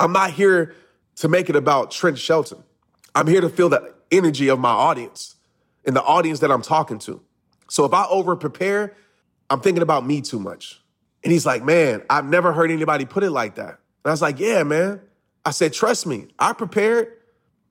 I'm 0.00 0.12
not 0.12 0.32
here 0.32 0.74
to 1.16 1.28
make 1.28 1.48
it 1.48 1.54
about 1.54 1.92
Trent 1.92 2.18
Shelton. 2.18 2.64
I'm 3.14 3.28
here 3.28 3.40
to 3.40 3.48
feel 3.48 3.68
the 3.68 3.94
energy 4.10 4.48
of 4.48 4.58
my 4.58 4.70
audience 4.70 5.36
and 5.86 5.94
the 5.94 6.02
audience 6.02 6.40
that 6.40 6.50
I'm 6.50 6.60
talking 6.60 6.98
to. 7.00 7.20
So 7.68 7.84
if 7.84 7.94
I 7.94 8.04
over 8.06 8.34
prepare, 8.34 8.96
I'm 9.48 9.60
thinking 9.60 9.82
about 9.82 10.04
me 10.04 10.20
too 10.20 10.40
much. 10.40 10.82
And 11.22 11.32
he's 11.32 11.46
like, 11.46 11.64
man, 11.64 12.02
I've 12.10 12.24
never 12.24 12.52
heard 12.52 12.70
anybody 12.70 13.04
put 13.04 13.22
it 13.22 13.30
like 13.30 13.54
that. 13.56 13.78
And 14.04 14.06
I 14.06 14.10
was 14.10 14.22
like, 14.22 14.40
yeah, 14.40 14.64
man. 14.64 15.00
I 15.44 15.52
said, 15.52 15.72
trust 15.72 16.04
me, 16.04 16.26
I 16.36 16.52
prepared. 16.52 17.12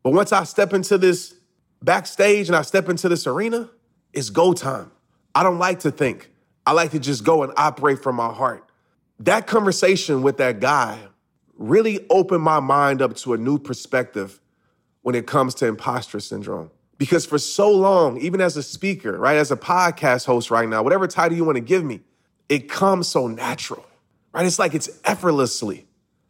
But 0.03 0.13
once 0.13 0.31
I 0.31 0.45
step 0.45 0.73
into 0.73 0.97
this 0.97 1.35
backstage 1.81 2.47
and 2.47 2.55
I 2.55 2.61
step 2.61 2.87
into 2.87 3.09
this 3.09 3.27
arena, 3.27 3.69
it's 4.13 4.29
go 4.29 4.53
time. 4.53 4.91
I 5.37 5.43
don't 5.43 5.59
like 5.59 5.81
to 5.81 5.91
think. 5.91 6.31
I 6.65 6.71
like 6.71 6.89
to 6.91 6.99
just 6.99 7.23
go 7.23 7.43
and 7.43 7.53
operate 7.57 8.01
from 8.01 8.15
my 8.15 8.33
heart. 8.33 8.67
That 9.19 9.45
conversation 9.45 10.23
with 10.23 10.37
that 10.37 10.59
guy 10.59 10.97
really 11.55 12.03
opened 12.09 12.41
my 12.41 12.59
mind 12.59 13.03
up 13.03 13.15
to 13.17 13.33
a 13.33 13.37
new 13.37 13.59
perspective 13.59 14.41
when 15.03 15.13
it 15.13 15.27
comes 15.27 15.53
to 15.55 15.67
imposter 15.67 16.19
syndrome. 16.19 16.71
Because 16.97 17.27
for 17.27 17.37
so 17.37 17.69
long, 17.69 18.19
even 18.19 18.41
as 18.41 18.57
a 18.57 18.63
speaker, 18.63 19.15
right, 19.15 19.37
as 19.37 19.51
a 19.51 19.55
podcast 19.55 20.25
host 20.25 20.49
right 20.49 20.67
now, 20.67 20.81
whatever 20.81 21.05
title 21.05 21.37
you 21.37 21.45
want 21.45 21.57
to 21.57 21.61
give 21.61 21.83
me, 21.83 21.99
it 22.49 22.67
comes 22.67 23.07
so 23.07 23.27
natural, 23.27 23.85
right? 24.33 24.43
It's 24.43 24.57
like 24.57 24.73
it's 24.73 24.89
effortlessly 25.05 25.85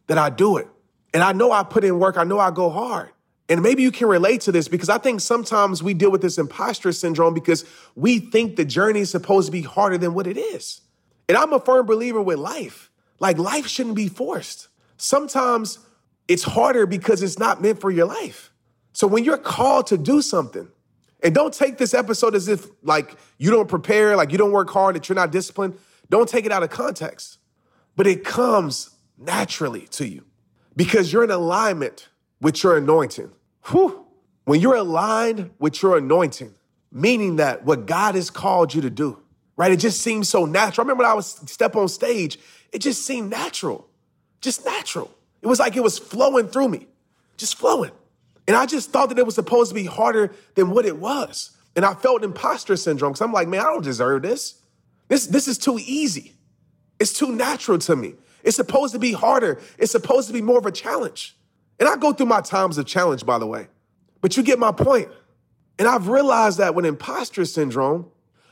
that 0.08 0.18
I 0.18 0.28
do 0.28 0.58
it. 0.58 0.68
And 1.14 1.22
I 1.22 1.32
know 1.32 1.50
I 1.50 1.62
put 1.62 1.82
in 1.82 1.98
work, 1.98 2.18
I 2.18 2.24
know 2.24 2.38
I 2.38 2.50
go 2.50 2.68
hard. 2.68 3.08
And 3.48 3.62
maybe 3.62 3.82
you 3.82 3.90
can 3.90 4.08
relate 4.08 4.42
to 4.42 4.52
this 4.52 4.68
because 4.68 4.88
I 4.88 4.98
think 4.98 5.20
sometimes 5.20 5.82
we 5.82 5.94
deal 5.94 6.10
with 6.10 6.20
this 6.20 6.36
imposter 6.36 6.92
syndrome 6.92 7.32
because 7.32 7.64
we 7.94 8.18
think 8.18 8.56
the 8.56 8.64
journey 8.64 9.00
is 9.00 9.10
supposed 9.10 9.46
to 9.46 9.52
be 9.52 9.62
harder 9.62 9.96
than 9.96 10.12
what 10.12 10.26
it 10.26 10.36
is. 10.36 10.82
And 11.28 11.36
I'm 11.36 11.52
a 11.52 11.60
firm 11.60 11.86
believer 11.86 12.20
with 12.20 12.38
life. 12.38 12.90
Like 13.20 13.38
life 13.38 13.66
shouldn't 13.66 13.96
be 13.96 14.08
forced. 14.08 14.68
Sometimes 14.98 15.78
it's 16.26 16.42
harder 16.42 16.86
because 16.86 17.22
it's 17.22 17.38
not 17.38 17.62
meant 17.62 17.80
for 17.80 17.90
your 17.90 18.06
life. 18.06 18.52
So 18.92 19.06
when 19.06 19.24
you're 19.24 19.38
called 19.38 19.86
to 19.88 19.98
do 19.98 20.20
something, 20.20 20.68
and 21.22 21.34
don't 21.34 21.52
take 21.52 21.78
this 21.78 21.94
episode 21.94 22.34
as 22.34 22.48
if 22.48 22.66
like 22.82 23.16
you 23.38 23.50
don't 23.50 23.68
prepare, 23.68 24.16
like 24.16 24.30
you 24.30 24.38
don't 24.38 24.52
work 24.52 24.70
hard, 24.70 24.94
that 24.94 25.08
you're 25.08 25.16
not 25.16 25.32
disciplined. 25.32 25.76
Don't 26.10 26.28
take 26.28 26.46
it 26.46 26.52
out 26.52 26.62
of 26.62 26.70
context. 26.70 27.38
But 27.96 28.06
it 28.06 28.24
comes 28.24 28.90
naturally 29.18 29.82
to 29.88 30.06
you 30.06 30.24
because 30.76 31.12
you're 31.12 31.24
in 31.24 31.30
alignment 31.30 32.08
with 32.40 32.62
your 32.62 32.76
anointing. 32.76 33.32
Whew. 33.70 34.06
When 34.44 34.60
you're 34.60 34.76
aligned 34.76 35.50
with 35.58 35.82
your 35.82 35.98
anointing, 35.98 36.54
meaning 36.90 37.36
that 37.36 37.64
what 37.64 37.86
God 37.86 38.14
has 38.14 38.30
called 38.30 38.72
you 38.72 38.80
to 38.82 38.90
do, 38.90 39.18
right? 39.56 39.70
It 39.70 39.76
just 39.76 40.00
seems 40.00 40.28
so 40.28 40.46
natural. 40.46 40.82
I 40.82 40.84
remember 40.84 41.04
when 41.04 41.10
I 41.10 41.14
was 41.14 41.26
step 41.50 41.76
on 41.76 41.88
stage, 41.88 42.38
it 42.72 42.78
just 42.78 43.04
seemed 43.04 43.30
natural, 43.30 43.86
just 44.40 44.64
natural. 44.64 45.10
It 45.42 45.46
was 45.46 45.58
like 45.58 45.76
it 45.76 45.82
was 45.82 45.98
flowing 45.98 46.48
through 46.48 46.68
me, 46.68 46.86
just 47.36 47.56
flowing. 47.56 47.92
And 48.46 48.56
I 48.56 48.64
just 48.64 48.90
thought 48.90 49.10
that 49.10 49.18
it 49.18 49.26
was 49.26 49.34
supposed 49.34 49.70
to 49.70 49.74
be 49.74 49.84
harder 49.84 50.34
than 50.54 50.70
what 50.70 50.86
it 50.86 50.96
was. 50.96 51.50
And 51.76 51.84
I 51.84 51.94
felt 51.94 52.24
imposter 52.24 52.76
syndrome 52.76 53.12
because 53.12 53.20
I'm 53.20 53.32
like, 53.32 53.48
man, 53.48 53.60
I 53.60 53.64
don't 53.64 53.84
deserve 53.84 54.22
this. 54.22 54.60
This, 55.08 55.26
this 55.26 55.46
is 55.46 55.58
too 55.58 55.78
easy. 55.78 56.34
It's 56.98 57.12
too 57.12 57.32
natural 57.32 57.78
to 57.78 57.94
me. 57.94 58.14
It's 58.42 58.56
supposed 58.56 58.94
to 58.94 58.98
be 58.98 59.12
harder. 59.12 59.60
It's 59.76 59.92
supposed 59.92 60.26
to 60.28 60.32
be 60.32 60.40
more 60.42 60.58
of 60.58 60.66
a 60.66 60.72
challenge. 60.72 61.37
And 61.78 61.88
I 61.88 61.96
go 61.96 62.12
through 62.12 62.26
my 62.26 62.40
times 62.40 62.78
of 62.78 62.86
challenge, 62.86 63.24
by 63.24 63.38
the 63.38 63.46
way. 63.46 63.68
But 64.20 64.36
you 64.36 64.42
get 64.42 64.58
my 64.58 64.72
point. 64.72 65.08
And 65.78 65.86
I've 65.86 66.08
realized 66.08 66.58
that 66.58 66.74
with 66.74 66.84
imposter 66.84 67.44
syndrome, 67.44 68.10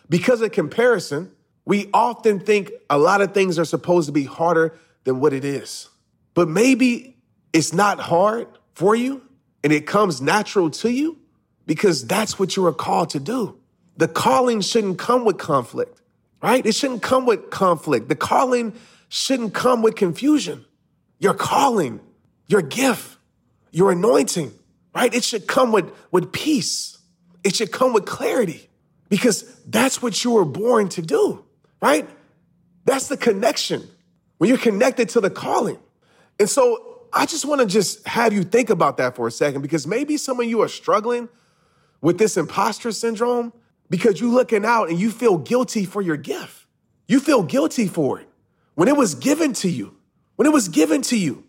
because 0.09 0.41
of 0.41 0.53
comparison, 0.53 1.33
we 1.65 1.91
often 1.93 2.39
think 2.39 2.71
a 2.89 2.99
lot 2.99 3.21
of 3.21 3.35
things 3.35 3.59
are 3.59 3.65
supposed 3.65 4.07
to 4.07 4.13
be 4.13 4.25
harder 4.25 4.79
than 5.05 5.19
what 5.19 5.33
it 5.33 5.45
is. 5.45 5.89
But 6.35 6.49
maybe 6.49 7.17
it's 7.53 7.73
not 7.73 7.99
hard 7.99 8.47
for 8.75 8.95
you 8.95 9.23
and 9.65 9.73
it 9.73 9.87
comes 9.87 10.21
natural 10.21 10.71
to 10.71 10.91
you 10.91 11.19
because 11.67 12.07
that's 12.07 12.39
what 12.39 12.55
you 12.55 12.65
are 12.67 12.73
called 12.73 13.11
to 13.11 13.21
do. 13.21 13.59
The 13.97 14.07
calling 14.07 14.61
shouldn't 14.61 14.99
come 14.99 15.25
with 15.25 15.39
conflict, 15.39 16.01
right? 16.43 16.65
It 16.65 16.75
shouldn't 16.75 17.03
come 17.03 17.27
with 17.27 17.51
conflict. 17.51 18.09
The 18.09 18.15
calling 18.15 18.75
shouldn't 19.09 19.55
come 19.55 19.83
with 19.83 19.97
confusion. 19.97 20.65
Your 21.19 21.35
calling, 21.35 22.01
your 22.47 22.63
gift, 22.63 23.16
your 23.71 23.93
anointing, 23.93 24.53
right? 24.95 25.13
It 25.15 25.25
should 25.25 25.47
come 25.47 25.73
with, 25.73 25.93
with 26.11 26.33
peace. 26.33 26.99
It 27.45 27.55
should 27.55 27.73
come 27.73 27.93
with 27.93 28.07
clarity 28.07 28.69
because 29.09 29.43
that's 29.65 30.03
what 30.03 30.25
you 30.25 30.33
were 30.33 30.45
born 30.45 30.89
to 30.91 31.03
do, 31.03 31.45
right? 31.81 32.09
That's 32.85 33.09
the 33.09 33.17
connection 33.17 33.87
when 34.39 34.49
you're 34.49 34.59
connected 34.59 35.09
to 35.11 35.21
the 35.21 35.31
calling. 35.31 35.79
And 36.39 36.49
so 36.49 37.07
I 37.13 37.27
just 37.27 37.45
want 37.45 37.61
to 37.61 37.67
just 37.67 38.07
have 38.07 38.33
you 38.33 38.43
think 38.43 38.71
about 38.71 38.97
that 38.99 39.17
for 39.17 39.27
a 39.27 39.31
second 39.31 39.63
because 39.63 39.87
maybe 39.87 40.17
some 40.17 40.41
of 40.41 40.47
you 40.47 40.61
are 40.63 40.69
struggling 40.69 41.29
with 42.01 42.19
this 42.19 42.37
imposter 42.37 42.93
syndrome 42.93 43.53
because 43.89 44.21
you're 44.21 44.31
looking 44.31 44.65
out 44.65 44.89
and 44.89 44.99
you 44.99 45.11
feel 45.11 45.39
guilty 45.39 45.85
for 45.85 46.03
your 46.03 46.17
gift. 46.17 46.67
You 47.07 47.21
feel 47.21 47.43
guilty 47.43 47.87
for 47.87 48.21
it 48.21 48.29
when 48.75 48.89
it 48.89 48.97
was 48.97 49.15
given 49.15 49.53
to 49.55 49.69
you, 49.69 49.97
when 50.37 50.47
it 50.47 50.53
was 50.53 50.69
given 50.69 51.03
to 51.03 51.17
you, 51.17 51.45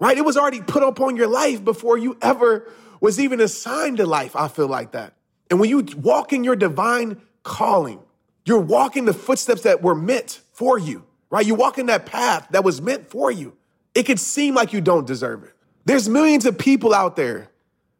right? 0.00 0.18
It 0.18 0.24
was 0.24 0.36
already 0.36 0.60
put 0.60 0.82
upon 0.82 1.14
your 1.14 1.28
life 1.28 1.64
before 1.64 1.96
you 1.96 2.16
ever 2.20 2.68
was 3.00 3.20
even 3.20 3.40
assigned 3.40 3.98
to 3.98 4.06
life. 4.06 4.34
I 4.34 4.48
feel 4.48 4.66
like 4.66 4.92
that. 4.92 5.14
And 5.50 5.60
when 5.60 5.70
you 5.70 5.86
walk 5.96 6.32
in 6.32 6.42
your 6.42 6.56
divine 6.56 7.20
calling, 7.42 8.00
you're 8.44 8.60
walking 8.60 9.04
the 9.04 9.14
footsteps 9.14 9.62
that 9.62 9.82
were 9.82 9.94
meant 9.94 10.40
for 10.52 10.78
you, 10.78 11.04
right? 11.30 11.46
You 11.46 11.54
walk 11.54 11.78
in 11.78 11.86
that 11.86 12.06
path 12.06 12.48
that 12.50 12.64
was 12.64 12.82
meant 12.82 13.10
for 13.10 13.30
you. 13.30 13.56
It 13.94 14.04
could 14.04 14.18
seem 14.18 14.54
like 14.54 14.72
you 14.72 14.80
don't 14.80 15.06
deserve 15.06 15.44
it. 15.44 15.52
There's 15.84 16.08
millions 16.08 16.46
of 16.46 16.58
people 16.58 16.94
out 16.94 17.16
there, 17.16 17.50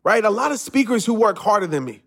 right? 0.05 0.25
A 0.25 0.31
lot 0.31 0.53
of 0.53 0.61
speakers 0.61 1.05
who 1.05 1.15
work 1.15 1.39
harder 1.39 1.67
than 1.67 1.85
me. 1.85 2.03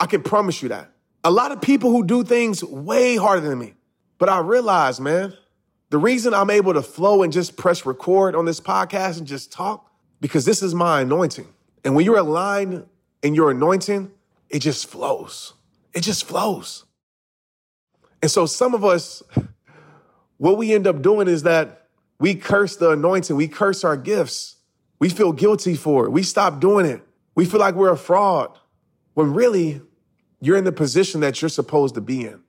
I 0.00 0.06
can 0.06 0.22
promise 0.22 0.62
you 0.62 0.68
that. 0.70 0.90
A 1.22 1.30
lot 1.30 1.52
of 1.52 1.60
people 1.60 1.90
who 1.90 2.04
do 2.04 2.24
things 2.24 2.62
way 2.62 3.16
harder 3.16 3.48
than 3.48 3.58
me. 3.58 3.74
But 4.18 4.28
I 4.28 4.40
realize, 4.40 5.00
man, 5.00 5.34
the 5.94 5.98
reason 5.98 6.34
I'm 6.34 6.50
able 6.50 6.74
to 6.74 6.82
flow 6.82 7.22
and 7.22 7.32
just 7.32 7.56
press 7.56 7.86
record 7.86 8.34
on 8.34 8.46
this 8.46 8.58
podcast 8.58 9.18
and 9.18 9.28
just 9.28 9.52
talk, 9.52 9.88
because 10.20 10.44
this 10.44 10.60
is 10.60 10.74
my 10.74 11.02
anointing. 11.02 11.46
And 11.84 11.94
when 11.94 12.04
you're 12.04 12.18
aligned 12.18 12.84
in 13.22 13.36
your 13.36 13.52
anointing, 13.52 14.10
it 14.50 14.58
just 14.58 14.88
flows. 14.88 15.52
It 15.92 16.00
just 16.00 16.24
flows. 16.24 16.84
And 18.20 18.28
so 18.28 18.44
some 18.44 18.74
of 18.74 18.84
us, 18.84 19.22
what 20.36 20.58
we 20.58 20.74
end 20.74 20.88
up 20.88 21.00
doing 21.00 21.28
is 21.28 21.44
that 21.44 21.86
we 22.18 22.34
curse 22.34 22.74
the 22.74 22.90
anointing, 22.90 23.36
we 23.36 23.46
curse 23.46 23.84
our 23.84 23.96
gifts. 23.96 24.56
We 24.98 25.08
feel 25.08 25.30
guilty 25.30 25.76
for 25.76 26.06
it. 26.06 26.10
We 26.10 26.24
stop 26.24 26.58
doing 26.58 26.86
it. 26.86 27.02
We 27.36 27.44
feel 27.44 27.60
like 27.60 27.76
we're 27.76 27.92
a 27.92 27.96
fraud 27.96 28.58
when 29.12 29.32
really 29.32 29.80
you're 30.40 30.56
in 30.56 30.64
the 30.64 30.72
position 30.72 31.20
that 31.20 31.40
you're 31.40 31.48
supposed 31.48 31.94
to 31.94 32.00
be 32.00 32.26
in. 32.26 32.42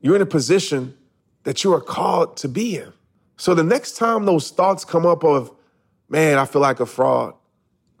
You're 0.00 0.14
in 0.14 0.22
a 0.22 0.26
position 0.26 0.96
that 1.44 1.64
you 1.64 1.72
are 1.72 1.80
called 1.80 2.36
to 2.38 2.48
be 2.48 2.76
in. 2.76 2.92
So 3.36 3.54
the 3.54 3.64
next 3.64 3.96
time 3.96 4.24
those 4.24 4.50
thoughts 4.50 4.84
come 4.84 5.06
up 5.06 5.24
of, 5.24 5.50
man, 6.08 6.38
I 6.38 6.44
feel 6.44 6.62
like 6.62 6.80
a 6.80 6.86
fraud. 6.86 7.34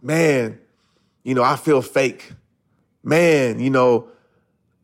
Man, 0.00 0.58
you 1.22 1.34
know, 1.34 1.42
I 1.42 1.56
feel 1.56 1.82
fake 1.82 2.32
man, 3.02 3.60
you 3.60 3.70
know, 3.70 4.08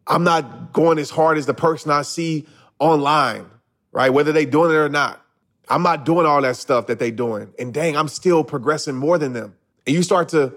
I'm 0.06 0.24
not 0.24 0.72
going 0.72 0.98
as 0.98 1.10
hard 1.10 1.38
as 1.38 1.46
the 1.46 1.54
person 1.54 1.90
I 1.90 2.02
see 2.02 2.46
online, 2.78 3.46
right? 3.92 4.10
Whether 4.10 4.32
they 4.32 4.46
doing 4.46 4.70
it 4.70 4.76
or 4.76 4.88
not. 4.88 5.22
I'm 5.68 5.82
not 5.82 6.06
doing 6.06 6.24
all 6.24 6.40
that 6.42 6.56
stuff 6.56 6.86
that 6.86 6.98
they 6.98 7.10
doing. 7.10 7.52
And 7.58 7.74
dang, 7.74 7.94
I'm 7.94 8.08
still 8.08 8.42
progressing 8.42 8.94
more 8.94 9.18
than 9.18 9.34
them. 9.34 9.54
And 9.86 9.94
you 9.94 10.02
start 10.02 10.30
to 10.30 10.54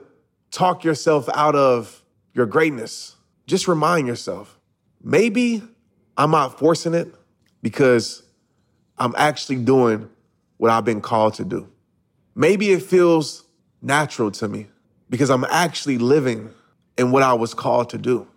talk 0.52 0.86
yourself 0.86 1.28
out 1.34 1.54
of 1.54 2.02
your 2.34 2.46
greatness. 2.46 3.18
Just 3.46 3.68
remind 3.68 4.08
yourself, 4.08 4.58
maybe 5.04 5.62
I'm 6.18 6.32
not 6.32 6.58
forcing 6.58 6.94
it. 6.94 7.14
Because 7.62 8.24
I'm 8.98 9.14
actually 9.18 9.58
doing 9.58 10.10
what 10.58 10.72
I've 10.72 10.86
been 10.86 11.02
called 11.02 11.36
to 11.36 11.46
do. 11.46 11.68
Maybe 12.36 12.72
it 12.72 12.82
feels 12.84 13.44
natural 13.82 14.32
to 14.32 14.48
me 14.48 14.68
because 15.10 15.30
I'm 15.30 15.44
actually 15.46 15.98
living 15.98 16.50
in 16.98 17.12
what 17.12 17.24
I 17.24 17.34
was 17.34 17.54
called 17.54 17.90
to 17.90 17.98
do. 17.98 18.28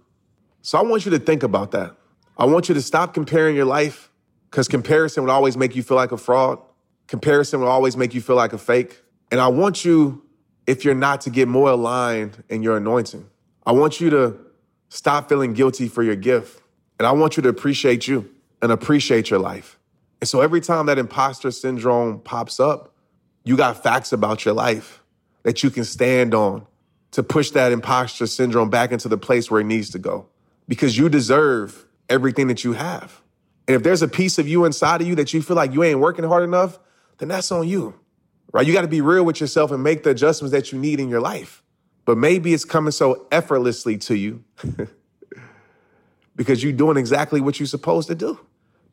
So 0.62 0.78
I 0.78 0.82
want 0.82 1.04
you 1.04 1.10
to 1.12 1.18
think 1.18 1.42
about 1.42 1.72
that. 1.72 1.94
I 2.38 2.46
want 2.46 2.68
you 2.68 2.74
to 2.74 2.82
stop 2.82 3.14
comparing 3.14 3.54
your 3.54 3.66
life 3.66 4.10
because 4.50 4.66
comparison 4.68 5.22
would 5.22 5.30
always 5.30 5.56
make 5.56 5.76
you 5.76 5.82
feel 5.82 5.96
like 5.96 6.12
a 6.12 6.16
fraud. 6.16 6.58
Comparison 7.06 7.60
will 7.60 7.68
always 7.68 7.96
make 7.96 8.14
you 8.14 8.20
feel 8.20 8.36
like 8.36 8.52
a 8.52 8.58
fake. 8.58 9.02
And 9.30 9.40
I 9.40 9.48
want 9.48 9.84
you, 9.84 10.22
if 10.66 10.84
you're 10.84 10.94
not, 10.94 11.20
to 11.22 11.30
get 11.30 11.46
more 11.46 11.70
aligned 11.70 12.42
in 12.48 12.62
your 12.62 12.76
anointing. 12.76 13.28
I 13.66 13.72
want 13.72 14.00
you 14.00 14.10
to 14.10 14.38
stop 14.88 15.28
feeling 15.28 15.52
guilty 15.52 15.88
for 15.88 16.02
your 16.02 16.16
gift. 16.16 16.62
And 16.98 17.06
I 17.06 17.12
want 17.12 17.36
you 17.36 17.42
to 17.42 17.48
appreciate 17.48 18.08
you 18.08 18.33
and 18.64 18.72
appreciate 18.72 19.28
your 19.28 19.38
life. 19.38 19.78
And 20.22 20.28
so 20.28 20.40
every 20.40 20.62
time 20.62 20.86
that 20.86 20.96
imposter 20.96 21.50
syndrome 21.50 22.18
pops 22.20 22.58
up, 22.58 22.94
you 23.44 23.58
got 23.58 23.82
facts 23.82 24.10
about 24.10 24.46
your 24.46 24.54
life 24.54 25.02
that 25.42 25.62
you 25.62 25.68
can 25.68 25.84
stand 25.84 26.32
on 26.32 26.66
to 27.10 27.22
push 27.22 27.50
that 27.50 27.72
imposter 27.72 28.26
syndrome 28.26 28.70
back 28.70 28.90
into 28.90 29.06
the 29.06 29.18
place 29.18 29.50
where 29.50 29.60
it 29.60 29.64
needs 29.64 29.90
to 29.90 29.98
go 29.98 30.26
because 30.66 30.96
you 30.96 31.10
deserve 31.10 31.84
everything 32.08 32.48
that 32.48 32.64
you 32.64 32.72
have. 32.72 33.20
And 33.68 33.74
if 33.76 33.82
there's 33.82 34.00
a 34.00 34.08
piece 34.08 34.38
of 34.38 34.48
you 34.48 34.64
inside 34.64 35.02
of 35.02 35.06
you 35.06 35.14
that 35.16 35.34
you 35.34 35.42
feel 35.42 35.56
like 35.56 35.74
you 35.74 35.82
ain't 35.82 36.00
working 36.00 36.24
hard 36.24 36.42
enough, 36.42 36.78
then 37.18 37.28
that's 37.28 37.52
on 37.52 37.68
you, 37.68 38.00
right? 38.54 38.66
You 38.66 38.72
got 38.72 38.80
to 38.80 38.88
be 38.88 39.02
real 39.02 39.24
with 39.24 39.42
yourself 39.42 39.72
and 39.72 39.82
make 39.82 40.04
the 40.04 40.10
adjustments 40.10 40.52
that 40.52 40.72
you 40.72 40.78
need 40.78 41.00
in 41.00 41.10
your 41.10 41.20
life. 41.20 41.62
But 42.06 42.16
maybe 42.16 42.54
it's 42.54 42.64
coming 42.64 42.92
so 42.92 43.26
effortlessly 43.30 43.98
to 43.98 44.16
you 44.16 44.42
because 46.34 46.62
you're 46.62 46.72
doing 46.72 46.96
exactly 46.96 47.42
what 47.42 47.60
you're 47.60 47.66
supposed 47.66 48.08
to 48.08 48.14
do. 48.14 48.40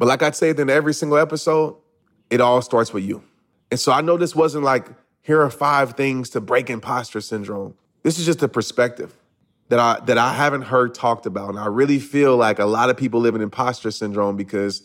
But 0.02 0.08
like 0.08 0.24
I 0.24 0.32
said 0.32 0.60
in 0.60 0.68
every 0.68 0.96
single 0.96 1.20
episode, 1.20 1.76
it 2.32 2.42
all 2.42 2.60
starts 2.64 2.92
with 2.92 3.04
you. 3.04 3.24
And 3.70 3.80
so 3.80 3.92
I 3.92 4.02
know 4.02 4.18
this 4.18 4.36
wasn't 4.36 4.64
like, 4.64 4.88
here 5.22 5.40
are 5.44 5.50
five 5.52 5.94
things 5.94 6.32
to 6.32 6.42
break 6.42 6.72
imposter 6.72 7.22
syndrome. 7.22 7.76
This 8.02 8.18
is 8.18 8.26
just 8.26 8.42
a 8.42 8.48
perspective 8.48 9.16
that 9.70 9.78
I 9.78 10.04
that 10.06 10.18
I 10.18 10.34
haven't 10.34 10.64
heard 10.64 10.96
talked 10.96 11.28
about. 11.28 11.50
And 11.50 11.60
I 11.60 11.68
really 11.68 12.00
feel 12.00 12.36
like 12.36 12.58
a 12.58 12.66
lot 12.66 12.90
of 12.90 12.98
people 12.98 13.20
live 13.20 13.36
in 13.36 13.42
imposter 13.42 13.92
syndrome 13.92 14.36
because 14.36 14.82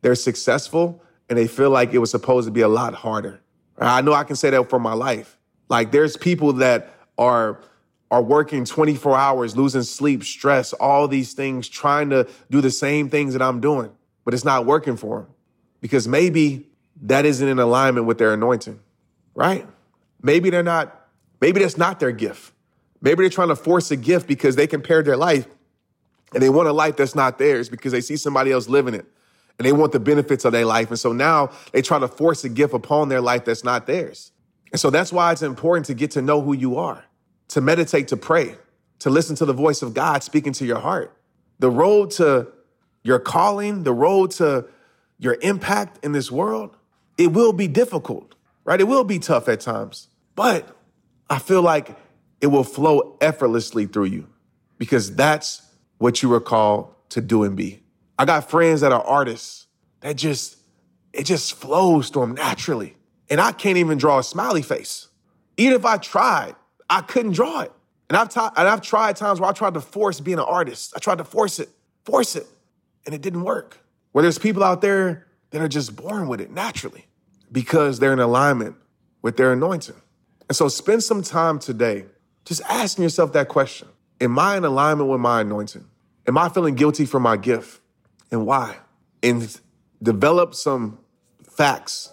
they're 0.00 0.14
successful 0.14 1.02
and 1.28 1.38
they 1.38 1.48
feel 1.48 1.68
like 1.68 1.92
it 1.92 1.98
was 1.98 2.10
supposed 2.10 2.46
to 2.46 2.50
be 2.50 2.62
a 2.62 2.68
lot 2.68 2.94
harder. 2.94 3.42
I 3.76 4.00
know 4.00 4.14
I 4.14 4.24
can 4.24 4.36
say 4.36 4.48
that 4.48 4.70
for 4.70 4.78
my 4.78 4.94
life. 4.94 5.36
Like 5.68 5.92
there's 5.92 6.16
people 6.16 6.54
that 6.54 6.94
are 7.18 7.60
are 8.10 8.22
working 8.22 8.64
24 8.64 9.18
hours, 9.18 9.54
losing 9.54 9.82
sleep, 9.82 10.24
stress, 10.24 10.72
all 10.72 11.08
these 11.08 11.34
things, 11.34 11.68
trying 11.68 12.08
to 12.08 12.26
do 12.50 12.62
the 12.62 12.70
same 12.70 13.10
things 13.10 13.34
that 13.34 13.42
I'm 13.42 13.60
doing, 13.60 13.90
but 14.26 14.34
it's 14.34 14.44
not 14.44 14.66
working 14.66 14.96
for 14.96 15.20
them 15.20 15.28
because 15.80 16.06
maybe 16.06 16.66
that 17.02 17.24
isn't 17.24 17.46
in 17.46 17.60
alignment 17.60 18.06
with 18.06 18.18
their 18.18 18.34
anointing, 18.34 18.80
right? 19.34 19.66
Maybe 20.20 20.50
they're 20.50 20.64
not, 20.64 21.08
maybe 21.40 21.60
that's 21.60 21.78
not 21.78 22.00
their 22.00 22.10
gift. 22.10 22.52
Maybe 23.00 23.22
they're 23.22 23.30
trying 23.30 23.48
to 23.48 23.56
force 23.56 23.90
a 23.92 23.96
gift 23.96 24.26
because 24.26 24.56
they 24.56 24.66
compared 24.66 25.04
their 25.04 25.16
life 25.16 25.46
and 26.34 26.42
they 26.42 26.50
want 26.50 26.66
a 26.66 26.72
life 26.72 26.96
that's 26.96 27.14
not 27.14 27.38
theirs 27.38 27.68
because 27.68 27.92
they 27.92 28.00
see 28.00 28.16
somebody 28.16 28.50
else 28.50 28.68
living 28.68 28.94
it 28.94 29.06
and 29.58 29.64
they 29.64 29.72
want 29.72 29.92
the 29.92 30.00
benefits 30.00 30.44
of 30.44 30.50
their 30.50 30.66
life. 30.66 30.88
And 30.88 30.98
so 30.98 31.12
now 31.12 31.52
they 31.72 31.80
try 31.80 32.00
to 32.00 32.08
force 32.08 32.42
a 32.42 32.48
gift 32.48 32.74
upon 32.74 33.08
their 33.08 33.20
life 33.20 33.44
that's 33.44 33.62
not 33.62 33.86
theirs. 33.86 34.32
And 34.72 34.80
so 34.80 34.90
that's 34.90 35.12
why 35.12 35.30
it's 35.30 35.42
important 35.42 35.86
to 35.86 35.94
get 35.94 36.10
to 36.12 36.22
know 36.22 36.42
who 36.42 36.52
you 36.52 36.76
are, 36.78 37.04
to 37.48 37.60
meditate, 37.60 38.08
to 38.08 38.16
pray, 38.16 38.56
to 38.98 39.08
listen 39.08 39.36
to 39.36 39.44
the 39.44 39.52
voice 39.52 39.82
of 39.82 39.94
God 39.94 40.24
speaking 40.24 40.52
to 40.54 40.66
your 40.66 40.80
heart. 40.80 41.16
The 41.60 41.70
road 41.70 42.10
to 42.12 42.48
your 43.06 43.20
calling, 43.20 43.84
the 43.84 43.92
road 43.92 44.32
to 44.32 44.66
your 45.18 45.38
impact 45.40 46.04
in 46.04 46.10
this 46.12 46.30
world, 46.30 46.76
it 47.16 47.28
will 47.28 47.52
be 47.52 47.68
difficult, 47.68 48.34
right? 48.64 48.80
It 48.80 48.88
will 48.88 49.04
be 49.04 49.20
tough 49.20 49.48
at 49.48 49.60
times, 49.60 50.08
but 50.34 50.76
I 51.30 51.38
feel 51.38 51.62
like 51.62 51.96
it 52.40 52.48
will 52.48 52.64
flow 52.64 53.16
effortlessly 53.20 53.86
through 53.86 54.06
you 54.06 54.26
because 54.76 55.14
that's 55.14 55.62
what 55.98 56.22
you 56.22 56.28
were 56.28 56.40
called 56.40 56.92
to 57.10 57.20
do 57.20 57.44
and 57.44 57.56
be. 57.56 57.80
I 58.18 58.24
got 58.24 58.50
friends 58.50 58.80
that 58.80 58.92
are 58.92 59.02
artists 59.02 59.66
that 60.00 60.16
just, 60.16 60.56
it 61.12 61.24
just 61.24 61.54
flows 61.54 62.10
to 62.10 62.20
them 62.20 62.34
naturally. 62.34 62.96
And 63.30 63.40
I 63.40 63.52
can't 63.52 63.78
even 63.78 63.98
draw 63.98 64.18
a 64.18 64.24
smiley 64.24 64.62
face. 64.62 65.08
Even 65.56 65.76
if 65.76 65.84
I 65.84 65.96
tried, 65.96 66.54
I 66.90 67.02
couldn't 67.02 67.32
draw 67.32 67.60
it. 67.62 67.72
And 68.08 68.16
I've, 68.16 68.28
t- 68.28 68.40
and 68.40 68.68
I've 68.68 68.82
tried 68.82 69.16
times 69.16 69.40
where 69.40 69.48
I 69.48 69.52
tried 69.52 69.74
to 69.74 69.80
force 69.80 70.20
being 70.20 70.38
an 70.38 70.44
artist. 70.44 70.92
I 70.94 70.98
tried 70.98 71.18
to 71.18 71.24
force 71.24 71.58
it, 71.58 71.68
force 72.04 72.36
it, 72.36 72.46
and 73.06 73.14
it 73.14 73.22
didn't 73.22 73.42
work. 73.42 73.78
Where 74.12 74.22
there's 74.22 74.38
people 74.38 74.62
out 74.62 74.82
there 74.82 75.26
that 75.50 75.62
are 75.62 75.68
just 75.68 75.96
born 75.96 76.28
with 76.28 76.40
it 76.40 76.50
naturally 76.50 77.06
because 77.50 77.98
they're 77.98 78.12
in 78.12 78.18
alignment 78.18 78.76
with 79.22 79.36
their 79.36 79.52
anointing. 79.52 79.96
And 80.48 80.56
so 80.56 80.68
spend 80.68 81.02
some 81.02 81.22
time 81.22 81.58
today 81.58 82.06
just 82.44 82.62
asking 82.68 83.04
yourself 83.04 83.32
that 83.32 83.48
question 83.48 83.88
Am 84.20 84.38
I 84.38 84.56
in 84.56 84.64
alignment 84.64 85.10
with 85.10 85.20
my 85.20 85.40
anointing? 85.40 85.84
Am 86.26 86.36
I 86.38 86.48
feeling 86.48 86.74
guilty 86.74 87.06
for 87.06 87.20
my 87.20 87.36
gift? 87.36 87.80
And 88.30 88.46
why? 88.46 88.76
And 89.22 89.58
develop 90.02 90.54
some 90.54 90.98
facts 91.42 92.12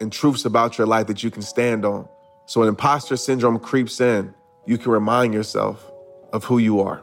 and 0.00 0.12
truths 0.12 0.44
about 0.44 0.76
your 0.78 0.86
life 0.86 1.06
that 1.06 1.22
you 1.22 1.30
can 1.30 1.42
stand 1.42 1.84
on. 1.84 2.08
So 2.46 2.60
when 2.60 2.68
imposter 2.68 3.16
syndrome 3.16 3.58
creeps 3.58 4.00
in, 4.00 4.34
you 4.66 4.78
can 4.78 4.92
remind 4.92 5.32
yourself 5.32 5.90
of 6.32 6.44
who 6.44 6.58
you 6.58 6.80
are. 6.80 7.02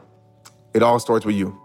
It 0.74 0.82
all 0.82 0.98
starts 0.98 1.26
with 1.26 1.34
you. 1.34 1.61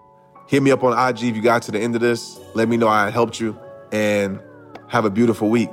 Hit 0.47 0.63
me 0.63 0.71
up 0.71 0.81
on 0.81 0.93
IG 1.09 1.23
if 1.23 1.35
you 1.35 1.41
got 1.41 1.61
to 1.63 1.71
the 1.71 1.79
end 1.79 1.95
of 1.95 2.01
this. 2.01 2.39
Let 2.53 2.69
me 2.69 2.77
know 2.77 2.87
I 2.87 3.09
helped 3.09 3.37
you 3.39 3.59
and 3.91 4.39
have 4.87 5.03
a 5.03 5.09
beautiful 5.09 5.49
week. 5.49 5.69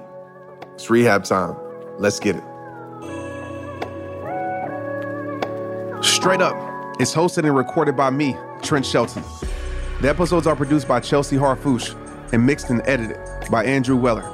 It's 0.74 0.90
rehab 0.90 1.22
time. 1.22 1.56
Let's 1.98 2.18
get 2.18 2.34
it. 2.34 2.42
Straight 6.02 6.42
Up 6.42 6.56
is 7.00 7.14
hosted 7.14 7.44
and 7.44 7.56
recorded 7.56 7.96
by 7.96 8.10
me, 8.10 8.36
Trent 8.62 8.84
Shelton. 8.84 9.22
The 10.00 10.08
episodes 10.08 10.48
are 10.48 10.56
produced 10.56 10.88
by 10.88 10.98
Chelsea 10.98 11.36
Harfouche 11.36 11.94
and 12.32 12.44
mixed 12.44 12.70
and 12.70 12.82
edited 12.84 13.18
by 13.50 13.64
Andrew 13.64 13.96
Weller. 13.96 14.28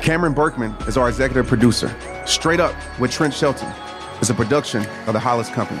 Cameron 0.00 0.34
Berkman 0.34 0.76
is 0.86 0.98
our 0.98 1.08
executive 1.08 1.46
producer. 1.46 1.94
Straight 2.26 2.60
Up 2.60 2.74
with 3.00 3.10
Trent 3.10 3.32
Shelton 3.32 3.72
is 4.20 4.28
a 4.28 4.34
production 4.34 4.84
of 5.06 5.14
the 5.14 5.20
Hollis 5.20 5.48
Company. 5.48 5.80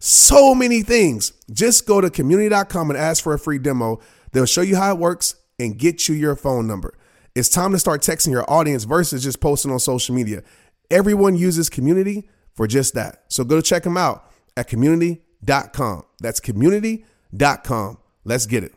so 0.00 0.54
many 0.54 0.82
things. 0.82 1.32
Just 1.52 1.86
go 1.86 2.00
to 2.00 2.10
community.com 2.10 2.90
and 2.90 2.98
ask 2.98 3.22
for 3.22 3.32
a 3.32 3.38
free 3.38 3.58
demo. 3.58 4.00
They'll 4.32 4.46
show 4.46 4.62
you 4.62 4.76
how 4.76 4.92
it 4.92 4.98
works 4.98 5.36
and 5.58 5.78
get 5.78 6.08
you 6.08 6.14
your 6.14 6.34
phone 6.34 6.66
number. 6.66 6.98
It's 7.34 7.48
time 7.48 7.70
to 7.72 7.78
start 7.78 8.02
texting 8.02 8.32
your 8.32 8.50
audience 8.50 8.84
versus 8.84 9.22
just 9.22 9.40
posting 9.40 9.70
on 9.70 9.78
social 9.78 10.14
media. 10.14 10.42
Everyone 10.90 11.36
uses 11.36 11.68
community 11.68 12.28
for 12.54 12.66
just 12.66 12.94
that. 12.94 13.24
So 13.28 13.44
go 13.44 13.56
to 13.56 13.62
check 13.62 13.84
them 13.84 13.96
out 13.96 14.28
at 14.56 14.66
community.com. 14.66 16.02
That's 16.18 16.40
community.com. 16.40 17.98
Let's 18.24 18.46
get 18.46 18.64
it. 18.64 18.74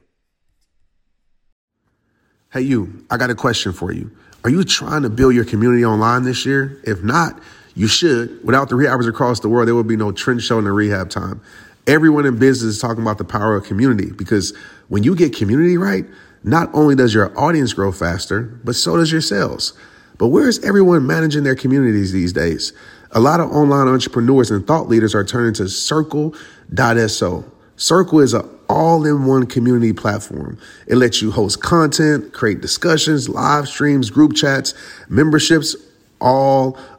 Hey, 2.52 2.62
you, 2.62 3.06
I 3.10 3.18
got 3.18 3.32
a 3.32 3.36
question 3.36 3.74
for 3.74 3.92
you. 3.92 4.12
Are 4.44 4.50
you 4.50 4.64
trying 4.64 5.04
to 5.04 5.10
build 5.10 5.34
your 5.34 5.46
community 5.46 5.86
online 5.86 6.24
this 6.24 6.46
year? 6.46 6.80
If 6.84 7.02
not, 7.02 7.42
you 7.76 7.88
should. 7.88 8.44
Without 8.44 8.70
the 8.70 8.76
rehabbers 8.76 9.08
across 9.08 9.40
the 9.40 9.50
world, 9.50 9.68
there 9.68 9.76
would 9.76 9.88
be 9.88 9.98
no 9.98 10.12
Trent 10.12 10.42
Shelton 10.42 10.66
the 10.66 10.72
rehab 10.72 11.10
time. 11.10 11.42
Everyone 11.88 12.26
in 12.26 12.38
business 12.38 12.76
is 12.76 12.82
talking 12.82 13.02
about 13.02 13.18
the 13.18 13.26
power 13.26 13.56
of 13.56 13.66
community 13.66 14.12
because 14.12 14.56
when 14.88 15.04
you 15.04 15.16
get 15.16 15.36
community 15.36 15.78
right, 15.78 16.06
not 16.44 16.70
only 16.74 16.96
does 16.96 17.14
your 17.14 17.38
audience 17.40 17.74
grow 17.74 17.92
faster, 17.92 18.42
but 18.64 18.76
so 18.76 18.98
does 18.98 19.12
your 19.12 19.22
sales. 19.22 19.74
But 20.18 20.28
where 20.28 20.48
is 20.48 20.64
everyone 20.64 21.08
managing 21.08 21.44
their 21.44 21.56
communities 21.56 22.12
these 22.12 22.32
days? 22.32 22.74
A 23.12 23.20
lot 23.20 23.40
of 23.40 23.52
online 23.52 23.88
entrepreneurs 23.88 24.52
and 24.52 24.66
thought 24.66 24.88
leaders 24.88 25.16
are 25.16 25.24
turning 25.24 25.54
to 25.56 25.68
Circle.so. 25.68 27.46
Circle 27.76 28.20
is 28.20 28.34
an 28.34 28.50
all 28.70 29.06
in 29.06 29.26
one 29.26 29.46
community 29.46 29.94
platform. 29.94 30.58
It 30.88 30.96
lets 30.96 31.22
you 31.22 31.32
host 31.32 31.62
content, 31.62 32.34
create 32.34 32.62
discussions, 32.62 33.30
live 33.30 33.68
streams, 33.68 34.10
group 34.10 34.36
chats, 34.36 34.74
memberships, 35.10 35.76
all 36.22 36.78